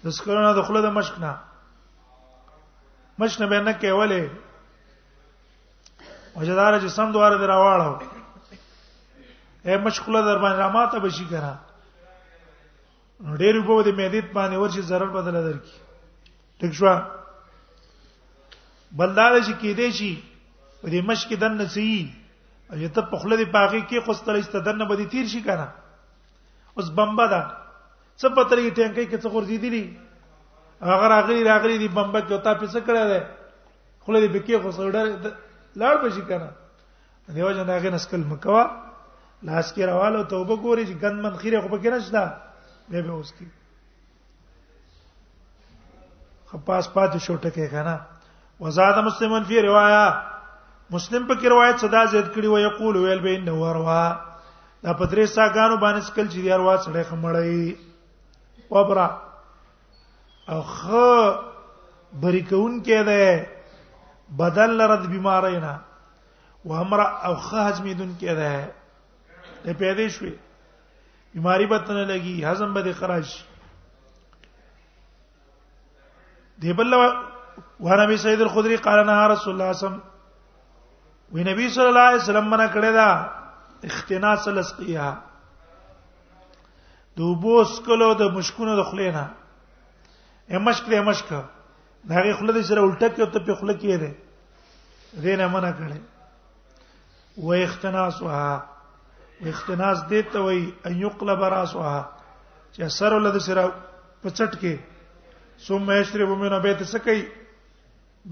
د 0.05 0.09
سکرونه 0.11 0.53
د 0.53 0.63
خله 0.67 0.81
د 0.83 0.87
مشک 0.99 1.15
نه 1.21 1.33
مشک 3.19 3.41
نه 3.41 3.47
به 3.47 3.61
نه 3.61 3.73
کېولې 3.73 4.29
وجدار 6.37 6.81
چې 6.81 6.89
سم 6.89 7.13
دواره 7.13 7.39
دراواړو 7.39 8.03
اے 9.65 9.77
مشکله 9.89 10.23
در 10.23 10.39
باندې 10.39 10.59
راماته 10.59 10.99
بشي 11.01 11.25
کنه 11.25 11.57
ډېر 13.21 13.61
په 13.67 13.83
دې 13.85 13.93
مېدیت 13.97 14.33
باندې 14.33 14.57
ورشي 14.57 14.83
zarar 14.83 15.09
بدل 15.17 15.35
درکې 15.43 16.61
ټیک 16.61 16.73
شو 16.73 16.99
بلدار 18.93 19.41
شي 19.43 19.53
کې 19.61 19.75
دې 19.75 19.91
شي 19.93 20.15
په 20.87 20.91
دې 20.93 21.01
مشک 21.07 21.33
دن 21.43 21.57
نسی 21.59 21.91
او 22.71 22.89
ته 22.97 23.01
په 23.13 23.17
خله 23.21 23.37
دی 23.39 23.45
پاغي 23.55 23.81
کې 23.91 24.07
قستل 24.07 24.37
استدن 24.41 24.79
به 24.91 24.95
دي 24.99 25.05
تیر 25.15 25.25
شي 25.31 25.41
کنه 25.47 25.69
اوس 26.79 26.91
بمبا 26.99 27.25
دا 27.33 27.41
څه 28.21 28.27
پترې 28.37 28.71
ټینګې 28.79 29.05
کې 29.11 29.17
څه 29.17 29.29
ورځې 29.35 29.59
دي 29.65 29.99
هغه 30.91 31.07
راغلي 31.13 31.43
راغلي 31.49 31.79
دی 31.83 31.89
بمبا 31.97 32.21
کې 32.27 32.33
او 32.37 32.43
تا 32.47 32.53
په 32.61 32.67
څه 32.67 32.81
کړه 32.87 33.03
ده 33.11 33.19
خله 34.07 34.19
دی 34.27 34.29
بکی 34.35 34.57
خو 34.63 34.71
سړډر 34.71 35.07
لاړ 35.75 35.97
به 36.05 36.09
شي 36.19 36.23
کنه 36.31 36.51
دیو 37.35 37.51
جن 37.59 37.71
هغه 37.75 37.91
نسکل 37.97 38.23
مکوا 38.35 38.63
لاس 39.43 39.75
کې 39.75 39.83
راواله 39.93 40.23
توبه 40.35 40.57
ګوري 40.57 40.87
چې 40.87 40.95
ګند 41.03 41.19
من 41.27 41.35
خیره 41.43 41.61
خو 41.67 41.73
پکې 41.75 41.99
نشته 41.99 42.95
به 42.95 43.03
به 43.03 43.13
اوس 43.19 43.33
کی 43.41 43.47
خپاس 46.55 46.93
پات 46.95 47.19
شو 47.29 47.37
ټکه 47.43 47.71
کنه 47.71 48.01
وزاد 48.67 49.05
مسلمان 49.11 49.45
فی 49.53 49.61
روایه 49.71 50.09
مسلم 50.91 51.27
په 51.27 51.35
کې 51.41 51.49
روایت 51.51 51.79
صدا 51.81 52.05
زید 52.11 52.27
کړي 52.35 52.47
و 52.47 52.59
یقول 52.59 52.97
ویل 52.97 53.19
به 53.25 53.37
انه 53.39 53.53
وروا 53.53 54.21
دا 54.87 54.93
پدری 55.01 55.25
ساګانو 55.33 55.77
باندې 55.81 56.01
سکل 56.09 56.27
چې 56.29 56.39
دیار 56.41 56.61
وا 56.67 56.77
سړی 56.77 57.05
خمړی 57.11 57.77
وبرا 58.77 59.09
اخ 60.49 60.91
بریکون 62.27 62.79
کې 62.85 63.01
ده 63.09 63.51
بدل 64.45 64.71
لرد 64.81 65.11
بیمارینا 65.11 65.75
و 66.71 66.73
امر 66.85 67.01
او 67.07 67.35
خاجمیدون 67.51 68.15
کې 68.21 68.33
ده 68.39 68.73
ته 69.67 69.73
پیدا 69.85 70.09
شوی 70.19 70.35
بیماری 71.37 71.67
بتنه 71.75 72.03
لګي 72.07 72.41
هضم 72.51 72.75
به 72.79 72.93
خراج 73.05 73.39
دیبل 76.65 76.93
ورمی 77.87 78.17
سید 78.29 78.41
الخدری 78.45 78.77
قال 78.85 79.07
نه 79.07 79.27
رسول 79.33 79.33
الله 79.33 79.39
صلی 79.47 79.53
الله 79.53 79.65
علیه 79.65 79.87
وسلم 79.87 80.05
وی 81.35 81.43
نبی 81.45 81.69
صلی 81.75 81.87
الله 81.87 82.07
علیه 82.11 82.23
وسلم 82.23 82.49
منا 82.51 82.67
کړی 82.75 82.93
دا 82.93 83.09
اختناس 83.91 84.47
لسقیها 84.49 85.15
دوبوس 87.19 87.79
کلو 87.87 88.13
د 88.15 88.23
مشکونو 88.37 88.77
د 88.77 88.83
خلینا 88.91 89.27
امشک 90.59 90.89
له 90.93 90.97
امشک 91.03 91.31
دا 91.33 91.43
غي 92.23 92.33
خله 92.35 92.53
دې 92.53 92.63
سره 92.71 92.81
الټه 92.81 93.09
کې 93.17 93.25
ته 93.35 93.39
په 93.49 93.55
خله 93.61 93.75
کې 93.81 93.97
ده 94.03 94.15
دې 95.23 95.37
نه 95.43 95.47
منا 95.57 95.73
کړی 95.79 96.01
و 97.37 97.53
اختناسها 97.53 98.67
اختناس 99.47 99.99
دې 100.09 100.23
ته 100.33 100.39
وای 100.45 100.63
ان 100.91 101.01
یقلب 101.03 101.45
راسها 101.57 101.99
چې 102.75 102.89
سر 103.01 103.13
ولده 103.19 103.39
سره 103.51 103.69
پچټ 104.23 104.51
کې 104.61 104.79
ثم 105.67 105.91
یشرب 105.91 106.29
من 106.39 106.59
بیت 106.63 106.83
سکی 106.89 107.21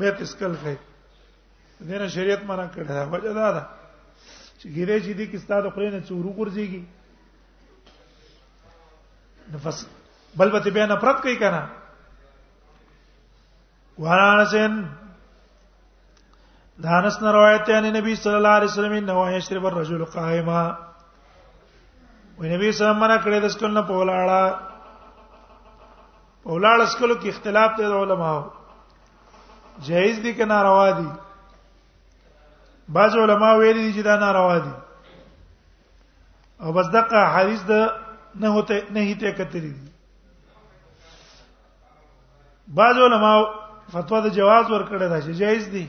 بیت 0.00 0.20
اسکل 0.22 0.54
کوي 0.62 0.76
دینه 1.80 2.08
شریعت 2.08 2.44
منع 2.46 2.66
کړی 2.74 2.84
دا 2.84 3.04
وجه 3.12 3.32
دا 3.34 3.50
ده 3.52 3.66
چې 4.60 4.68
ګیره 4.74 4.98
چې 5.00 5.12
دې 5.12 5.26
کې 5.30 5.38
ستاسو 5.44 5.70
خپل 5.70 5.82
نه 5.94 6.00
چورو 6.08 6.30
ګرځيږي 6.32 6.82
نفس 9.54 9.87
بل 10.37 10.50
به 10.52 10.70
بیا 10.74 10.87
نفرت 10.87 11.20
کوي 11.22 11.37
کنه 11.38 11.62
ورانسن 13.98 14.74
دانس 16.82 17.22
نه 17.22 17.32
روایت 17.32 17.66
دی 17.66 17.90
نبی 17.90 18.14
صلی 18.16 18.34
الله 18.34 18.48
علیه 18.58 18.70
وسلم 18.70 18.92
نو 19.06 19.28
یشرب 19.37 19.66
الرجل 19.66 20.04
قائما 20.04 20.62
و 22.38 22.42
نبی 22.42 22.72
صلی 22.72 22.87
الله 22.87 23.04
علیه 23.04 23.18
وسلم 23.18 23.24
کړه 23.24 23.42
د 23.44 23.48
سکل 23.56 23.74
نه 23.74 23.82
پولاړه 23.82 24.56
پولاړه 26.44 26.87
سکلو 26.94 27.14
کې 27.20 27.26
اختلاف 27.28 27.70
دی 27.76 27.82
د 27.82 27.92
علماو 28.06 28.50
جایز 29.87 30.18
دي 30.22 30.34
که 30.34 30.44
ناروا 30.46 30.90
دي 30.90 31.08
بعض 32.88 33.16
علما 33.16 33.53
ویلي 33.55 33.81
دي 33.81 33.92
چې 33.99 34.03
دا 34.05 34.16
ناروا 34.20 34.59
دي 34.59 34.70
او 36.61 36.73
بس 36.73 36.87
دغه 36.92 37.25
حدیث 37.35 37.62
د 37.62 37.90
نه 38.40 38.49
هته 38.59 38.85
نه 38.92 39.01
هیته 39.09 39.31
کتلی 39.38 39.70
دي 39.70 39.90
بعض 42.81 42.97
علما 43.09 43.35
فتوا 43.92 44.20
د 44.27 44.35
جواز 44.38 44.64
ورکړه 44.70 45.09
ده 45.12 45.20
چې 45.20 45.31
جایز 45.40 45.66
دي 45.77 45.87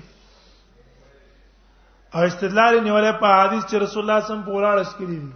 او 2.15 2.23
استدلال 2.25 2.84
نیولې 2.84 3.12
په 3.19 3.27
حدیث 3.43 3.63
چې 3.65 3.75
رسول 3.84 4.03
الله 4.10 4.27
صم 4.27 4.43
پوراړ 4.49 4.77
اس 4.81 4.91
کړی 4.97 5.17
دي 5.21 5.34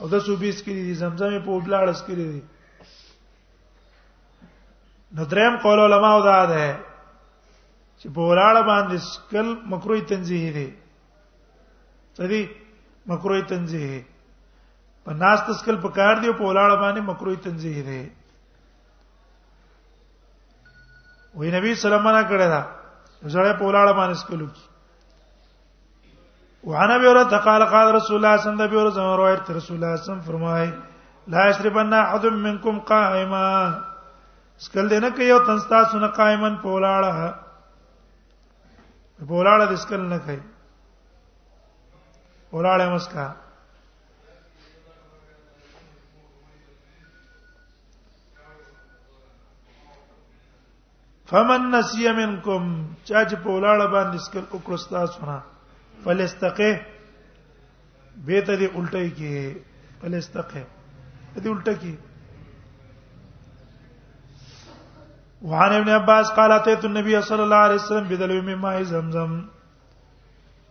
او 0.00 0.08
د 0.08 0.18
سوبیس 0.20 0.62
کړی 0.62 0.82
دي 0.88 0.94
زمزمې 0.94 1.40
په 1.44 1.50
وبلاړ 1.50 1.86
اس 1.88 2.02
کړی 2.06 2.26
دي 2.32 2.40
نو 5.16 5.24
دریم 5.24 5.56
قول 5.56 5.80
علماء 5.80 6.20
دا 6.24 6.40
ده 6.46 6.87
چې 8.00 8.06
په 8.14 8.20
ولاړه 8.30 8.62
باندې 8.72 8.96
سکل 9.12 9.46
مکروه 9.72 10.00
تنزیه 10.10 10.50
دی 10.56 10.68
سړي 12.18 12.42
مکروه 13.10 13.42
تنزیه 13.50 13.98
په 15.04 15.10
ناس 15.22 15.38
تسکل 15.48 15.76
په 15.84 15.88
کار 15.98 16.14
دی 16.22 16.30
په 16.40 16.44
ولاړه 16.48 16.76
باندې 16.84 17.00
مکروه 17.10 17.36
تنزیه 17.46 17.82
دی 17.88 18.02
وې 21.38 21.48
نبی 21.56 21.72
سلام 21.86 22.06
الله 22.10 22.24
کړه 22.30 22.46
دا 22.54 22.62
زړه 23.34 23.52
په 23.58 23.64
ولاړه 23.68 23.92
باندې 24.00 24.20
سکل 24.22 24.40
وکي 24.42 24.66
وعن 26.68 26.90
ابي 26.90 27.06
هريره 27.10 27.38
قال 27.48 27.62
قال 27.74 27.86
رسول 27.94 28.16
الله 28.16 28.36
صلى 28.36 28.50
الله 28.50 28.64
عليه 28.80 28.92
وسلم 28.92 29.18
روایت 29.20 29.50
رسول 29.58 29.58
الله 29.58 29.60
صلى 29.60 29.78
الله 29.78 29.90
عليه 29.94 30.02
وسلم 30.10 30.20
فرمای 30.20 30.66
لا 31.32 31.42
يشربن 31.48 31.92
احد 32.00 32.24
منكم 32.46 32.78
قائما 32.94 33.44
سکل 34.64 34.88
دې 34.88 34.98
نه 35.04 35.10
کوي 35.18 35.30
او 35.32 35.40
تنستا 35.50 35.84
سن 35.92 36.06
قائمن 36.22 36.56
په 36.62 36.66
ولاړه 36.68 37.47
بولاړه 39.26 39.64
د 39.68 39.72
اسکل 39.78 40.02
نه 40.12 40.18
کوي 40.24 40.40
بولاړه 42.50 42.86
مسکا 42.94 43.26
فمن 51.30 51.62
نسي 51.72 52.12
منكم 52.18 52.64
چا 53.08 53.20
چې 53.28 53.36
بولاړه 53.44 53.86
باندې 53.94 54.16
اسکل 54.20 54.44
وکړستا 54.52 55.00
سونه 55.16 55.38
فلستقه 56.02 56.70
به 58.28 58.38
ته 58.46 58.54
دی 58.62 58.68
الټه 58.76 59.02
کی 59.16 59.32
فلستقه 60.02 60.62
دې 61.42 61.50
الټه 61.56 61.74
کی 61.82 61.92
وعن 65.42 65.72
ابن 65.72 65.88
عباس 65.88 66.30
قال 66.36 66.52
اتيت 66.52 66.84
النبي 66.84 67.22
صلى 67.22 67.42
الله 67.42 67.56
عليه 67.56 67.74
وسلم 67.74 68.08
بدلو 68.08 68.42
من 68.42 68.54
ماء 68.56 68.82
زمزم 68.82 69.42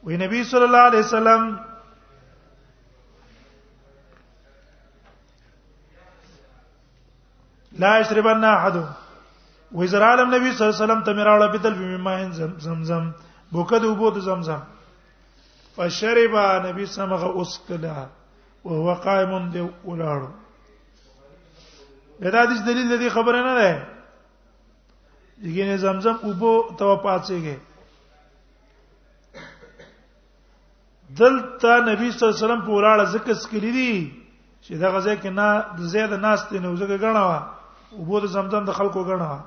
وی 0.04 0.18
نبی 0.18 0.44
صلی 0.44 0.64
الله 0.64 0.78
علیه 0.90 1.00
وسلم 1.00 1.58
لا 7.80 7.98
يشربن 8.00 8.44
احد 8.44 8.76
وزر 9.76 10.02
عالم 10.04 10.36
نبی 10.36 10.52
صلی 10.52 10.68
الله 10.68 10.76
علیه 10.76 10.86
وسلم 10.86 11.04
تمراله 11.04 11.48
بدل 11.48 11.74
من 11.76 11.98
ماء 11.98 12.30
زمزم 12.60 13.12
بوکد 13.52 13.84
وبو 13.84 14.10
د 14.10 14.18
زمزم 14.20 14.60
فشرب 15.76 16.36
نبی 16.68 16.86
سمغه 16.86 17.42
اسکلا 17.42 18.08
وهو 18.66 18.94
قائم 18.94 19.50
دی 19.52 19.70
ولاړو 19.86 20.30
دا 22.20 22.46
د 22.46 22.66
دلیل 22.66 22.98
دی 23.00 23.10
خبره 23.10 23.42
نه 23.44 23.54
ده 23.60 23.97
یګینه 25.44 25.76
زمزم 25.78 26.18
اوبو 26.26 26.64
ته 26.80 26.96
پاتېږي 27.04 27.58
دلته 31.18 31.70
نبی 31.88 32.12
صلی 32.12 32.28
الله 32.28 32.36
علیه 32.36 32.46
وسلم 32.46 32.62
په 32.62 32.72
ولاړه 32.72 33.06
ذکر 33.12 33.34
سکلی 33.34 33.72
دي 33.72 33.94
چې 34.62 34.76
دا 34.82 34.90
غزه 34.92 35.16
کې 35.22 35.30
نه 35.40 35.50
زیات 35.94 36.10
ناست 36.12 36.52
نه 36.52 36.70
وزګه 36.70 36.98
غنوا 37.02 37.38
اوبو 38.00 38.20
د 38.20 38.26
زمزم 38.34 38.66
د 38.66 38.72
خلکو 38.74 39.04
غنوا 39.04 39.40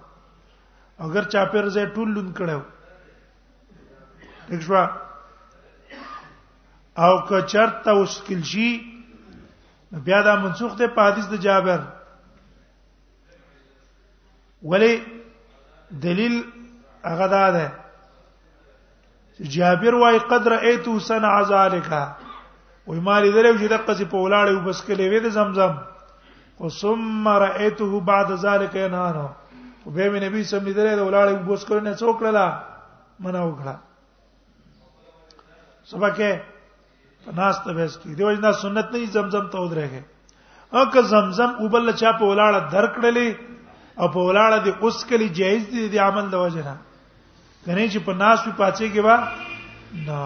اگر 1.10 1.22
چا 1.32 1.44
پیر 1.50 1.68
زه 1.74 1.86
ټول 1.94 2.08
لون 2.14 2.32
کړو 2.38 2.60
دښوا 4.54 4.84
او 7.02 7.26
که 7.28 7.42
چرته 7.42 7.92
وسکل 7.94 8.42
شي 8.42 8.70
بیا 9.92 10.22
دا 10.22 10.34
منسوخ 10.36 10.76
ده 10.78 10.86
په 10.94 11.02
حدیث 11.02 11.26
د 11.28 11.34
جابر 11.36 11.80
ولی 14.62 15.02
دلیل 16.04 16.44
هغه 17.04 17.26
دا 17.26 17.50
ده 17.50 17.72
جابر 19.54 19.94
وايي 19.94 20.18
قدر 20.18 20.52
ایتو 20.52 20.98
سنع 20.98 21.42
ذالکا 21.42 22.12
وای 22.86 23.00
ما 23.00 23.18
لیدلو 23.20 23.52
چې 23.58 23.66
دغه 23.68 23.94
څه 23.98 24.04
په 24.12 24.16
ولاړې 24.24 24.52
وبس 24.56 24.80
کړي 24.84 25.08
وې 25.08 25.20
د 25.22 25.26
زمزم 25.36 25.72
او 26.60 26.68
ثم 26.68 27.28
رايته 27.28 28.00
بعد 28.00 28.30
ذلك 28.32 28.74
ينهار 28.74 29.16
او 29.26 29.90
به 29.94 30.10
مې 30.12 30.20
نبی 30.26 30.44
سم 30.44 30.64
لیدلې 30.68 30.94
د 30.96 31.00
ولاړې 31.08 31.32
وبس 31.36 31.64
کړي 31.64 31.80
نه 31.82 31.94
څوک 32.02 32.22
لاله 32.22 32.46
منا 33.20 33.42
وکړه 33.44 33.74
سبا 35.90 36.08
کې 36.16 36.32
پناست 37.24 37.64
بهس 37.68 37.96
کی 38.02 38.14
دیو 38.14 38.32
جنا 38.34 38.52
سنت 38.64 38.86
نه 38.92 39.06
زمزم 39.10 39.46
ته 39.52 39.58
ودرېږي 39.58 40.02
او 40.74 40.84
که 40.92 41.00
زمزم 41.12 41.50
وبل 41.64 41.92
چا 42.02 42.10
په 42.18 42.24
ولاړه 42.24 42.60
درکړلې 42.74 43.28
او 44.00 44.06
په 44.12 44.20
ولاړه 44.28 44.58
دي 44.66 44.72
اوس 44.84 44.96
کلی 45.08 45.28
جایز 45.38 45.62
دي 45.74 45.80
د 45.94 45.96
عمل 46.06 46.26
د 46.34 46.36
وجه 46.44 46.62
نه 46.68 46.74
کنه 47.66 47.84
چې 47.92 47.98
په 48.08 48.12
ناس 48.20 48.38
په 48.46 48.52
پاتې 48.60 48.84
کې 48.92 49.00
با 49.08 49.16
نه 50.06 50.18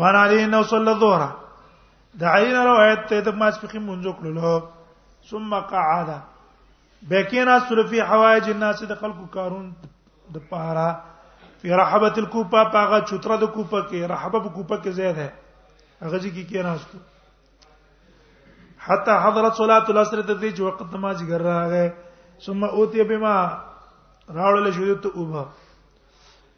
وان 0.00 0.14
علی 0.22 0.40
نو 0.54 0.60
صلی 0.72 0.90
الظهر 0.94 1.22
د 2.22 2.24
عین 2.36 2.54
روایت 2.70 3.00
ته 3.12 3.20
د 3.28 3.36
ماس 3.42 3.60
په 3.62 3.70
منځو 3.86 4.10
کړلو 4.18 4.52
ثم 5.30 5.50
قعد 5.72 6.08
بکینا 7.10 7.56
سلفی 7.68 8.00
حوائج 8.10 8.44
الناس 8.54 8.78
د 8.90 8.94
خلقو 9.02 9.26
کارون 9.36 9.66
د 10.34 10.36
پارا 10.50 10.90
فی 11.60 11.68
رحبۃ 11.82 12.14
الکوفه 12.22 12.60
پاغه 12.76 12.98
چتره 13.08 13.36
د 13.44 13.46
کوفه 13.56 13.82
کې 13.88 14.12
رحبه 14.14 14.48
کوفه 14.58 14.76
کې 14.82 14.90
زید 15.00 15.16
ہے 15.24 15.30
هغه 16.04 16.18
ځکه 16.26 16.42
کې 16.50 16.60
ناستو 16.70 16.98
حتا 18.80 19.12
حضرت 19.24 19.52
صلات 19.56 19.90
العصر 19.92 20.22
ته 20.22 20.34
دې 20.40 20.50
چې 20.56 20.62
وخت 20.64 20.82
نماز 20.94 21.22
ګر 21.28 21.40
راغې 21.48 21.88
ثم 22.44 22.64
اوتی 22.64 23.02
بما 23.12 23.34
راول 24.36 24.72
شو 24.72 24.94
ته 25.04 25.08
اوبه 25.16 25.42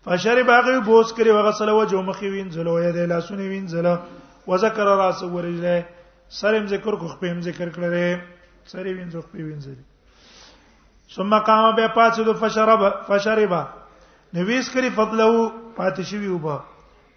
فشرب 0.06 0.48
هغه 0.50 0.78
بوس 0.86 1.08
کړي 1.16 1.30
وغسل 1.30 1.70
وجه 1.70 2.02
مخې 2.02 2.28
وینځل 2.34 2.66
او 2.68 2.76
یې 2.78 3.06
لاسونه 3.10 3.42
وینځل 3.42 3.98
وذكر 4.46 4.86
راس 5.02 5.22
ورجله 5.22 5.86
سرم 6.38 6.64
ذکر 6.74 6.92
کو 7.02 7.08
خپل 7.14 7.40
ذکر 7.50 7.68
کړل 7.78 7.96
سری 8.64 8.94
وینځو 8.94 9.20
خپل 9.26 9.40
وینځل 9.40 9.78
ثم 11.14 11.38
قام 11.50 11.64
به 11.76 11.86
پاتې 11.86 12.36
فشرب 12.44 12.80
فشرب 13.10 13.52
نویس 14.34 14.70
کړي 14.70 14.90
فضلو 14.96 15.52
پاتې 15.76 16.02
شي 16.02 16.28
وبا 16.28 16.58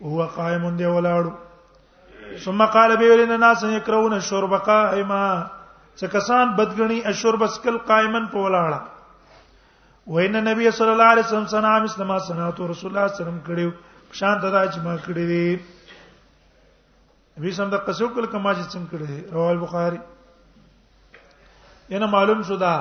هو 0.06 0.26
قائم 0.38 0.64
دی 0.78 0.86
ولاړو 0.86 1.34
ثم 2.44 2.62
قال 2.66 2.96
به 3.00 3.06
ولنا 3.12 3.38
ناس 3.38 3.64
يكرهون 3.64 4.14
الشرب 4.14 4.54
قائما 4.54 5.26
څکسان 6.00 6.48
بدګنی 6.58 7.02
الشرب 7.12 7.46
سکل 7.54 7.78
قائمن 7.90 8.26
په 8.34 8.38
ولاړه 8.46 8.80
وینه 10.08 10.40
نبی 10.48 10.72
صلی 10.78 10.92
الله 10.96 11.08
علیه 11.14 11.26
وسلم 11.26 11.48
سنا 11.54 11.78
مسلمه 11.86 12.20
سنا 12.28 12.52
تو 12.58 12.64
رسول 12.72 12.90
الله 12.92 13.06
صلی 13.08 13.14
الله 13.14 13.14
علیه 13.16 13.16
وسلم 13.26 13.40
کړیو 13.48 13.70
شانت 14.20 14.42
دا 14.44 14.64
چې 14.74 14.80
ما 14.86 14.94
کړی 15.06 15.24
دی 15.32 15.48
نبی 17.38 17.50
سم 17.52 17.70
د 17.70 17.76
قصو 17.88 18.08
کول 18.10 18.26
کما 18.26 18.52
چې 18.54 18.64
څنګه 18.76 18.88
کړی 18.94 19.20
رواه 19.34 19.50
البخاری 19.52 20.00
ینه 21.90 22.06
معلوم 22.18 22.40
شو 22.50 22.56
دا 22.58 22.76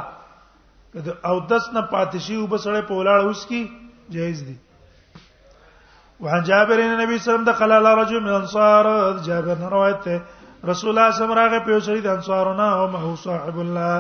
او 1.29 1.37
دس 1.47 1.65
نه 1.75 1.81
پاتشي 1.93 2.37
وبسړې 2.37 2.83
په 2.89 2.95
ولاړه 2.99 3.25
اوس 3.27 3.43
کی 3.47 3.63
جایز 4.17 4.39
دی 4.47 4.57
وعن 6.21 6.43
جابر 6.43 6.79
ان 6.79 6.93
النبي 6.95 7.19
صلى 7.19 7.35
الله 7.35 7.35
عليه 7.35 7.43
وسلم 7.43 7.45
دخل 7.45 7.73
على 7.73 7.95
رجل 7.95 8.21
من 8.23 8.29
الانصار 8.29 8.87
جابر 9.23 9.57
روایت 9.73 10.03
ته 10.05 10.23
رسول 10.65 10.91
الله 10.91 11.11
صلی 11.11 11.25
الله 11.25 11.41
علیه 11.43 11.57
وسلم 11.57 11.65
په 11.67 11.81
شری 11.85 12.01
د 12.01 12.07
انصارنا 12.07 12.69
او 12.79 12.87
مه 12.87 13.15
صاحب 13.17 13.59
الله 13.59 13.99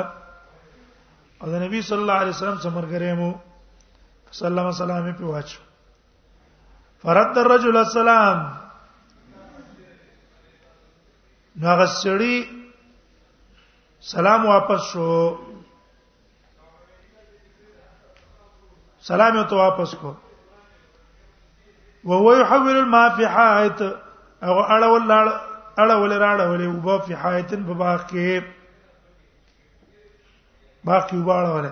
او 1.42 1.46
د 1.50 1.54
نبی 1.62 1.82
صلی 1.82 1.98
الله 2.02 2.18
علیه 2.22 2.30
وسلم 2.32 2.58
سمر 2.62 2.84
کریم 2.90 3.20
سلام 4.30 4.70
سلامي 4.70 5.12
په 5.12 5.24
واچو 5.24 5.60
فرد 7.02 7.38
الرجل 7.38 7.76
السلام 7.76 8.36
نو 11.60 11.66
هغه 11.68 11.86
سړی 11.86 12.34
سلام 14.00 14.46
واپس 14.46 14.82
شو 14.92 15.12
سلام 19.10 19.36
یې 19.36 19.44
ته 19.48 19.56
واپس 19.56 19.94
کو 20.00 20.14
وهو 22.04 22.32
يحول 22.36 22.76
الماء 22.76 23.16
في 23.16 23.28
حائط 23.28 23.82
او 24.42 24.54
اړول 24.60 25.10
اړول 25.80 26.12
راړول 26.24 26.60
او 26.68 26.76
په 26.84 26.98
في 27.06 27.16
حائط 27.22 27.50
په 27.66 27.74
باغ 27.82 28.00
کې 28.06 28.44
باغ 30.84 31.02
کې 31.06 31.16
وړول 31.28 31.66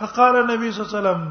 فقال 0.00 0.34
النبي 0.36 0.70
صلى 0.70 0.82
الله 0.82 0.90
عليه 0.90 1.02
وسلم 1.02 1.22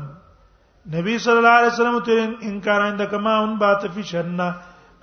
نبی 0.98 1.18
صلی 1.24 1.38
الله 1.38 1.56
علیه 1.60 1.74
وسلم 1.74 2.00
ته 2.10 2.48
انکار 2.50 2.82
انده 2.88 3.06
کما 3.14 3.36
ان 3.44 3.56
بات 3.64 3.86
فی 3.96 4.04
شنه 4.12 4.48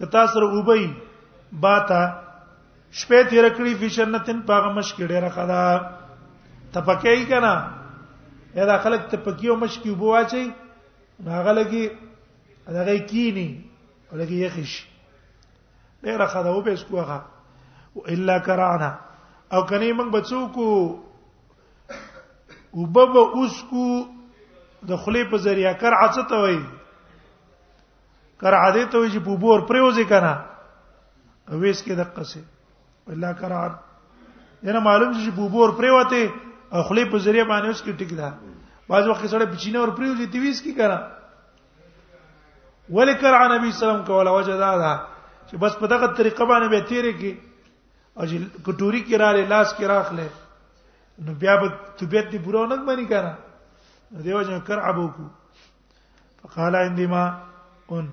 کتا 0.00 0.26
سره 0.34 0.46
وبئی 0.56 0.84
باتا 1.64 2.02
شپې 2.92 3.28
تیر 3.30 3.48
کړی 3.56 3.72
فی 3.80 3.88
شنتن 3.96 4.42
پاغه 4.50 4.68
مشکړه 4.76 5.16
راخدا 5.22 5.64
تپکې 6.74 7.28
کنا 7.32 7.54
یا 8.56 8.64
دا 8.66 8.76
خلک 8.82 9.08
ته 9.10 9.16
پکیو 9.24 9.56
مشکی 9.56 9.90
وبو 9.90 10.06
واچي 10.14 10.52
هغه 11.26 11.52
لګي 11.52 11.90
هغه 12.68 12.98
کینی 12.98 13.64
لګي 14.12 14.38
یخش 14.46 14.74
ډیر 16.02 16.26
خدا 16.26 16.50
و 16.50 16.60
به 16.62 16.72
اسکو 16.72 17.00
هغه 17.00 17.24
الا 18.16 18.38
کرانا 18.38 18.94
او 19.52 19.64
کني 19.66 19.92
موږ 19.92 20.08
بچو 20.10 20.48
کو 20.54 20.66
وبب 22.72 23.16
اسکو 23.16 24.06
د 24.88 24.96
خلی 25.04 25.24
په 25.30 25.36
ذریعہ 25.48 25.72
کرع 25.82 26.00
څه 26.12 26.28
ته 26.32 26.36
وای 26.46 26.58
کرع 28.40 28.72
دې 28.74 28.86
ته 28.86 28.98
وای 28.98 29.10
چې 29.10 29.18
په 29.18 29.36
بور 29.44 29.60
پریوځي 29.60 30.04
کنه 30.04 30.44
اویس 31.52 31.82
کې 31.82 31.92
دقه 31.92 32.24
سي 32.34 32.44
الا 33.12 33.32
کرار 33.44 33.70
ینه 34.62 34.80
معلوم 34.80 35.12
چې 35.12 35.30
په 35.42 35.48
بور 35.58 35.70
پریوته 35.82 36.30
خپل 36.82 37.04
په 37.10 37.18
ذریعہ 37.24 37.44
باندې 37.48 37.66
اوس 37.70 37.82
کې 37.82 37.92
ټیک 37.98 38.12
ده 38.18 38.30
بعض 38.90 39.08
وخت 39.08 39.26
سره 39.32 39.44
بچینه 39.50 39.78
اور 39.80 39.88
پریوځي 39.98 40.26
تی 40.34 40.38
ویس 40.44 40.60
کی 40.62 40.72
کرا 40.78 40.96
ولکر 42.96 43.34
عن 43.34 43.52
نبی 43.56 43.70
سلام 43.80 44.02
کوله 44.08 44.30
وجدا 44.38 44.70
ده 44.82 44.94
چې 45.48 45.56
بس 45.66 45.76
په 45.82 45.86
دغه 45.94 46.06
طریقه 46.20 46.44
باندې 46.44 46.68
به 46.68 46.80
تیرې 46.88 47.12
کی 47.20 47.32
او 48.16 48.24
چې 48.24 48.64
کټوري 48.64 49.02
کې 49.06 49.16
راړې 49.18 49.44
لاس 49.54 49.74
کې 49.76 49.84
راخلې 49.84 50.28
نو 51.26 51.34
بیا 51.44 51.54
به 51.60 51.72
طبيعت 52.02 52.30
دی 52.32 52.38
برو 52.48 52.66
نه 52.66 52.76
باندې 52.76 53.08
کرا 53.08 53.34
دیو 54.26 54.42
جن 54.48 54.60
کر 54.66 54.78
ابو 54.88 55.06
کو 55.16 55.24
فقال 56.42 56.74
عندما 56.80 57.22
ان 57.96 58.06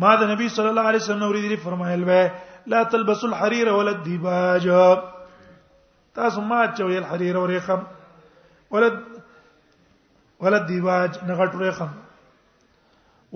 ما 0.05 0.15
د 0.21 0.31
نبی 0.31 0.47
صلی 0.55 0.67
الله 0.71 0.81
علیه 0.93 1.01
وسلم 1.03 1.23
اوریدلی 1.27 1.57
فرمایل 1.67 2.03
و 2.07 2.17
لا 2.71 2.81
تلبسوا 2.95 3.29
الحرير 3.29 3.69
ولا 3.73 3.91
الديباج 3.97 4.65
تاسو 6.21 6.41
ما 6.49 6.59
چوي 6.81 6.97
الحرير 6.97 7.37
وريخم 7.43 7.83
ولا 8.75 8.89
ولا 10.45 10.57
دیواج 10.69 11.17
نغټوره 11.29 11.71
خم 11.77 11.91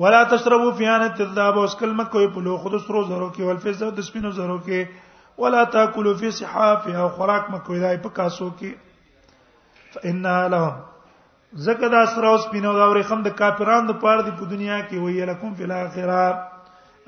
ولا 0.02 0.20
تشربوا 0.34 0.72
فيانه 0.82 1.14
الذهب 1.28 1.56
واسكل 1.64 1.94
مکه 2.02 2.28
په 2.36 2.40
لو 2.48 2.58
خود 2.66 2.76
سرو 2.84 3.02
زرو 3.12 3.30
کې 3.36 3.44
والفزه 3.50 3.88
د 4.00 4.08
سپینو 4.10 4.32
زرو 4.40 4.58
کې 4.68 5.40
ولا 5.44 5.64
تاكلوا 5.76 6.14
في 6.22 6.32
صحافها 6.40 7.08
خوراک 7.18 7.50
مکه 7.56 7.80
دای 7.84 7.98
په 8.06 8.10
کاسو 8.20 8.50
کې 8.62 9.90
فانها 9.96 10.48
لهم 10.56 11.62
زکه 11.70 11.90
دا 11.96 12.04
سره 12.14 12.28
اوس 12.34 12.46
پینو 12.52 12.74
دا 12.82 12.86
ورې 12.90 13.04
خم 13.12 13.24
د 13.30 13.36
کافرانو 13.42 13.88
لپاره 13.94 14.22
دی 14.28 14.32
په 14.44 14.52
دنیا 14.54 14.78
کې 14.82 15.06
وی 15.06 15.26
لکم 15.32 15.54
فی 15.62 15.68
الاخره 15.70 16.24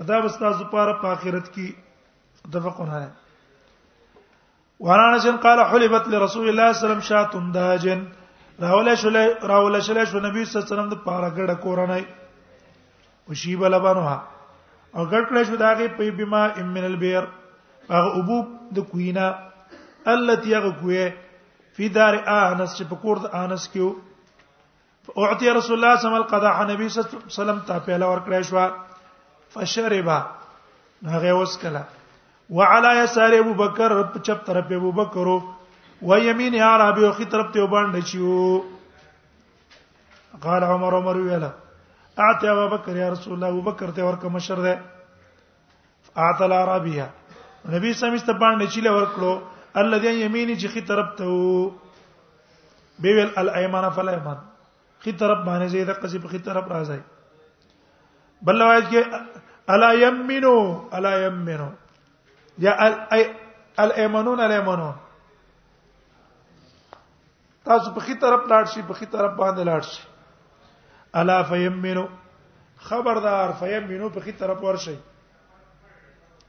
دا 0.09 0.17
استاد 0.25 0.55
لپاره 0.63 0.97
په 1.03 1.07
آخرت 1.11 1.47
کې 1.53 1.67
دفقون 2.57 2.89
ہے 2.95 3.05
وانا 4.87 5.05
نشن 5.15 5.37
قال 5.47 5.59
حلبت 5.73 6.07
لرسول 6.13 6.13
الله 6.13 6.27
صلی 6.29 6.53
الله 6.53 6.77
علیه 6.77 6.81
وسلم 6.87 7.07
شاتن 7.13 7.49
داجن 7.59 8.01
راول 8.63 8.97
شول 8.97 9.15
راول 9.51 9.79
شول 9.85 9.97
شو 10.11 10.19
نبی 10.27 10.43
صلی 10.45 10.61
الله 10.61 10.67
علیه 10.67 10.73
وسلم 10.73 10.89
د 10.93 10.97
پاره 11.07 11.29
ګډه 11.37 11.55
کورنۍ 11.63 12.03
وشي 13.29 13.55
بلبانوها 13.61 14.17
او 14.95 15.03
ګډ 15.11 15.23
کړې 15.29 15.43
شو 15.49 15.57
داغه 15.63 15.87
په 15.97 16.03
بما 16.19 16.43
امن 16.63 16.83
البير 16.89 17.23
هغه 17.95 18.11
ابو 18.21 18.37
د 18.77 18.85
کوینا 18.91 19.25
التي 20.13 20.53
هغه 20.57 20.71
کوې 20.79 21.03
فی 21.79 21.89
دار 21.97 22.13
انس 22.39 22.71
چې 22.77 22.83
په 22.91 22.95
کور 23.05 23.17
د 23.23 23.35
انس 23.41 23.63
کې 23.73 23.81
او 25.17 25.25
اعطي 25.25 25.49
رسول 25.59 25.77
الله 25.79 25.97
صلی 25.97 26.09
الله 26.09 26.13
علیه 26.13 26.21
وسلم 26.21 26.21
القضاء 26.23 26.55
نبی 26.73 26.87
صلی 26.89 27.03
الله 27.03 27.19
علیه 27.25 27.39
وسلم 27.41 27.59
ته 27.71 27.83
پیاله 27.89 28.05
ور 28.13 28.21
کړې 28.29 28.51
شو 28.51 29.57
فشربا 29.57 30.17
هغه 31.15 31.33
وسکله 31.41 31.83
وعلى 32.49 32.91
يسار 33.03 33.31
ابو 33.39 33.53
بکر 33.65 33.97
په 34.15 34.25
چپ 34.29 34.45
طرف 34.51 34.71
ابو 34.79 34.91
بکر 35.01 35.33
و 36.01 36.15
يمين 36.17 36.53
يار 36.53 36.89
ابي 36.89 37.11
خي 37.11 37.25
طرف 37.25 37.53
ته 37.53 37.63
وباند 37.63 38.03
چيو 38.05 38.63
قال 40.41 40.63
عمر 40.63 40.95
عمر 40.95 41.17
ویلا 41.17 41.51
اعطي 42.19 42.49
ابو 42.49 42.75
بکر 42.77 42.95
يا 42.95 43.09
رسول 43.09 43.33
الله 43.33 43.49
ابو 43.49 43.61
بکر 43.61 43.91
ته 43.91 44.03
ورکه 44.03 44.29
مشر 44.29 44.59
ده 44.61 44.81
اعطى 46.17 46.45
العربيه 46.45 47.09
نبی 47.69 47.93
سم 47.93 48.13
است 48.13 48.29
باندې 48.29 48.67
چيله 48.73 48.91
ورکړو 48.91 49.41
الذين 49.77 50.13
يميني 50.21 50.55
چې 50.59 50.67
خي 50.67 50.81
طرف 50.81 51.15
ته 51.17 51.25
وو 51.27 51.71
بيول 52.99 53.31
الايمان 53.37 53.89
فالايمان 53.89 54.37
خي 55.03 55.11
طرف 55.11 55.45
باندې 55.47 55.65
زید 55.65 55.89
قصي 55.89 56.19
په 56.19 56.27
خي 56.27 56.37
طرف 56.39 56.67
راځي 56.67 56.99
بل 58.41 58.61
روایت 58.61 58.83
کې 58.89 59.69
الا 59.69 59.91
يمنو 59.93 60.89
الا 60.93 61.17
يمنو 61.25 61.69
یا 62.59 62.73
الايمنون 63.83 64.39
الايمنون 64.39 64.93
تاسو 67.67 67.91
په 67.95 68.01
خي 68.07 68.13
طرف 68.23 68.43
لاړ 68.51 68.63
شي 68.73 68.81
په 68.87 68.93
خي 68.99 69.05
طرف 69.15 69.33
باندې 69.39 69.63
لاړ 69.69 69.81
شي 69.91 70.01
الا 71.21 71.37
فیمنو 71.49 72.05
خبردار 72.87 73.49
فیمنو 73.59 74.09
په 74.15 74.19
خي 74.25 74.31
طرف 74.39 74.59
ور 74.63 74.77
شي 74.85 74.95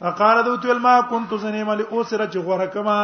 فقال 0.00 0.42
دوت 0.50 0.66
ول 0.72 0.82
ما 0.88 0.96
كنت 1.00 1.36
زنیم 1.46 1.70
ل 1.80 1.86
اوسره 1.90 2.26
چې 2.32 2.38
غوړه 2.46 2.68
کما 2.76 2.98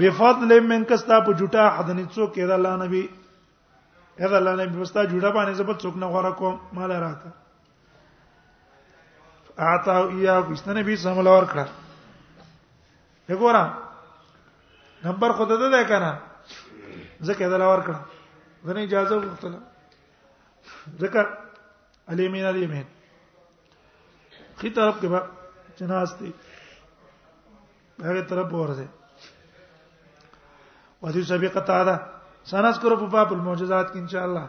بفضل 0.00 0.56
من 0.72 0.88
کستا 0.94 1.20
په 1.28 1.38
جټه 1.42 1.68
حد 1.76 1.90
نه 1.98 2.08
څوک 2.14 2.34
کړه 2.34 2.58
الله 2.58 2.80
نبی 2.86 3.04
اذا 4.24 4.36
الله 4.36 4.56
نبی 4.64 4.80
وستا 4.82 5.04
جوړه 5.12 5.36
باندې 5.38 5.62
زبر 5.62 5.74
څوک 5.84 6.02
نه 6.06 6.12
غوړه 6.14 6.32
کوم 6.42 6.58
مال 6.80 6.98
راکا 7.06 7.36
اعطا 9.60 9.98
یا 10.16 10.40
بشته 10.42 10.72
نبی 10.72 10.96
سمول 10.96 11.26
اور 11.28 11.44
کړه 11.44 11.64
وګوره 13.28 13.74
نمبر 15.04 15.32
خود 15.40 15.48
ده 15.48 15.68
ده 15.74 15.84
کنه 15.88 16.12
زکه 17.28 17.48
دل 17.48 17.62
اور 17.62 17.78
کړه 17.82 17.98
غنه 18.66 18.80
اجازه 18.82 19.16
وغوښتله 19.20 19.60
زکه 21.00 21.26
الیمین 22.12 22.44
الیمین 22.44 22.84
خي 24.56 24.70
طرف 24.70 25.00
کې 25.02 25.06
به 25.06 25.20
جناز 25.78 26.14
دي 26.18 26.32
هغه 28.02 28.20
طرف 28.32 28.52
ورته 28.52 28.88
وذي 31.02 31.22
سبي 31.24 31.48
قطاده 31.48 32.00
سنذكر 32.44 32.94
باب 32.94 33.32
المعجزات 33.32 33.96
ان 33.96 34.08
شاء 34.08 34.24
الله 34.24 34.48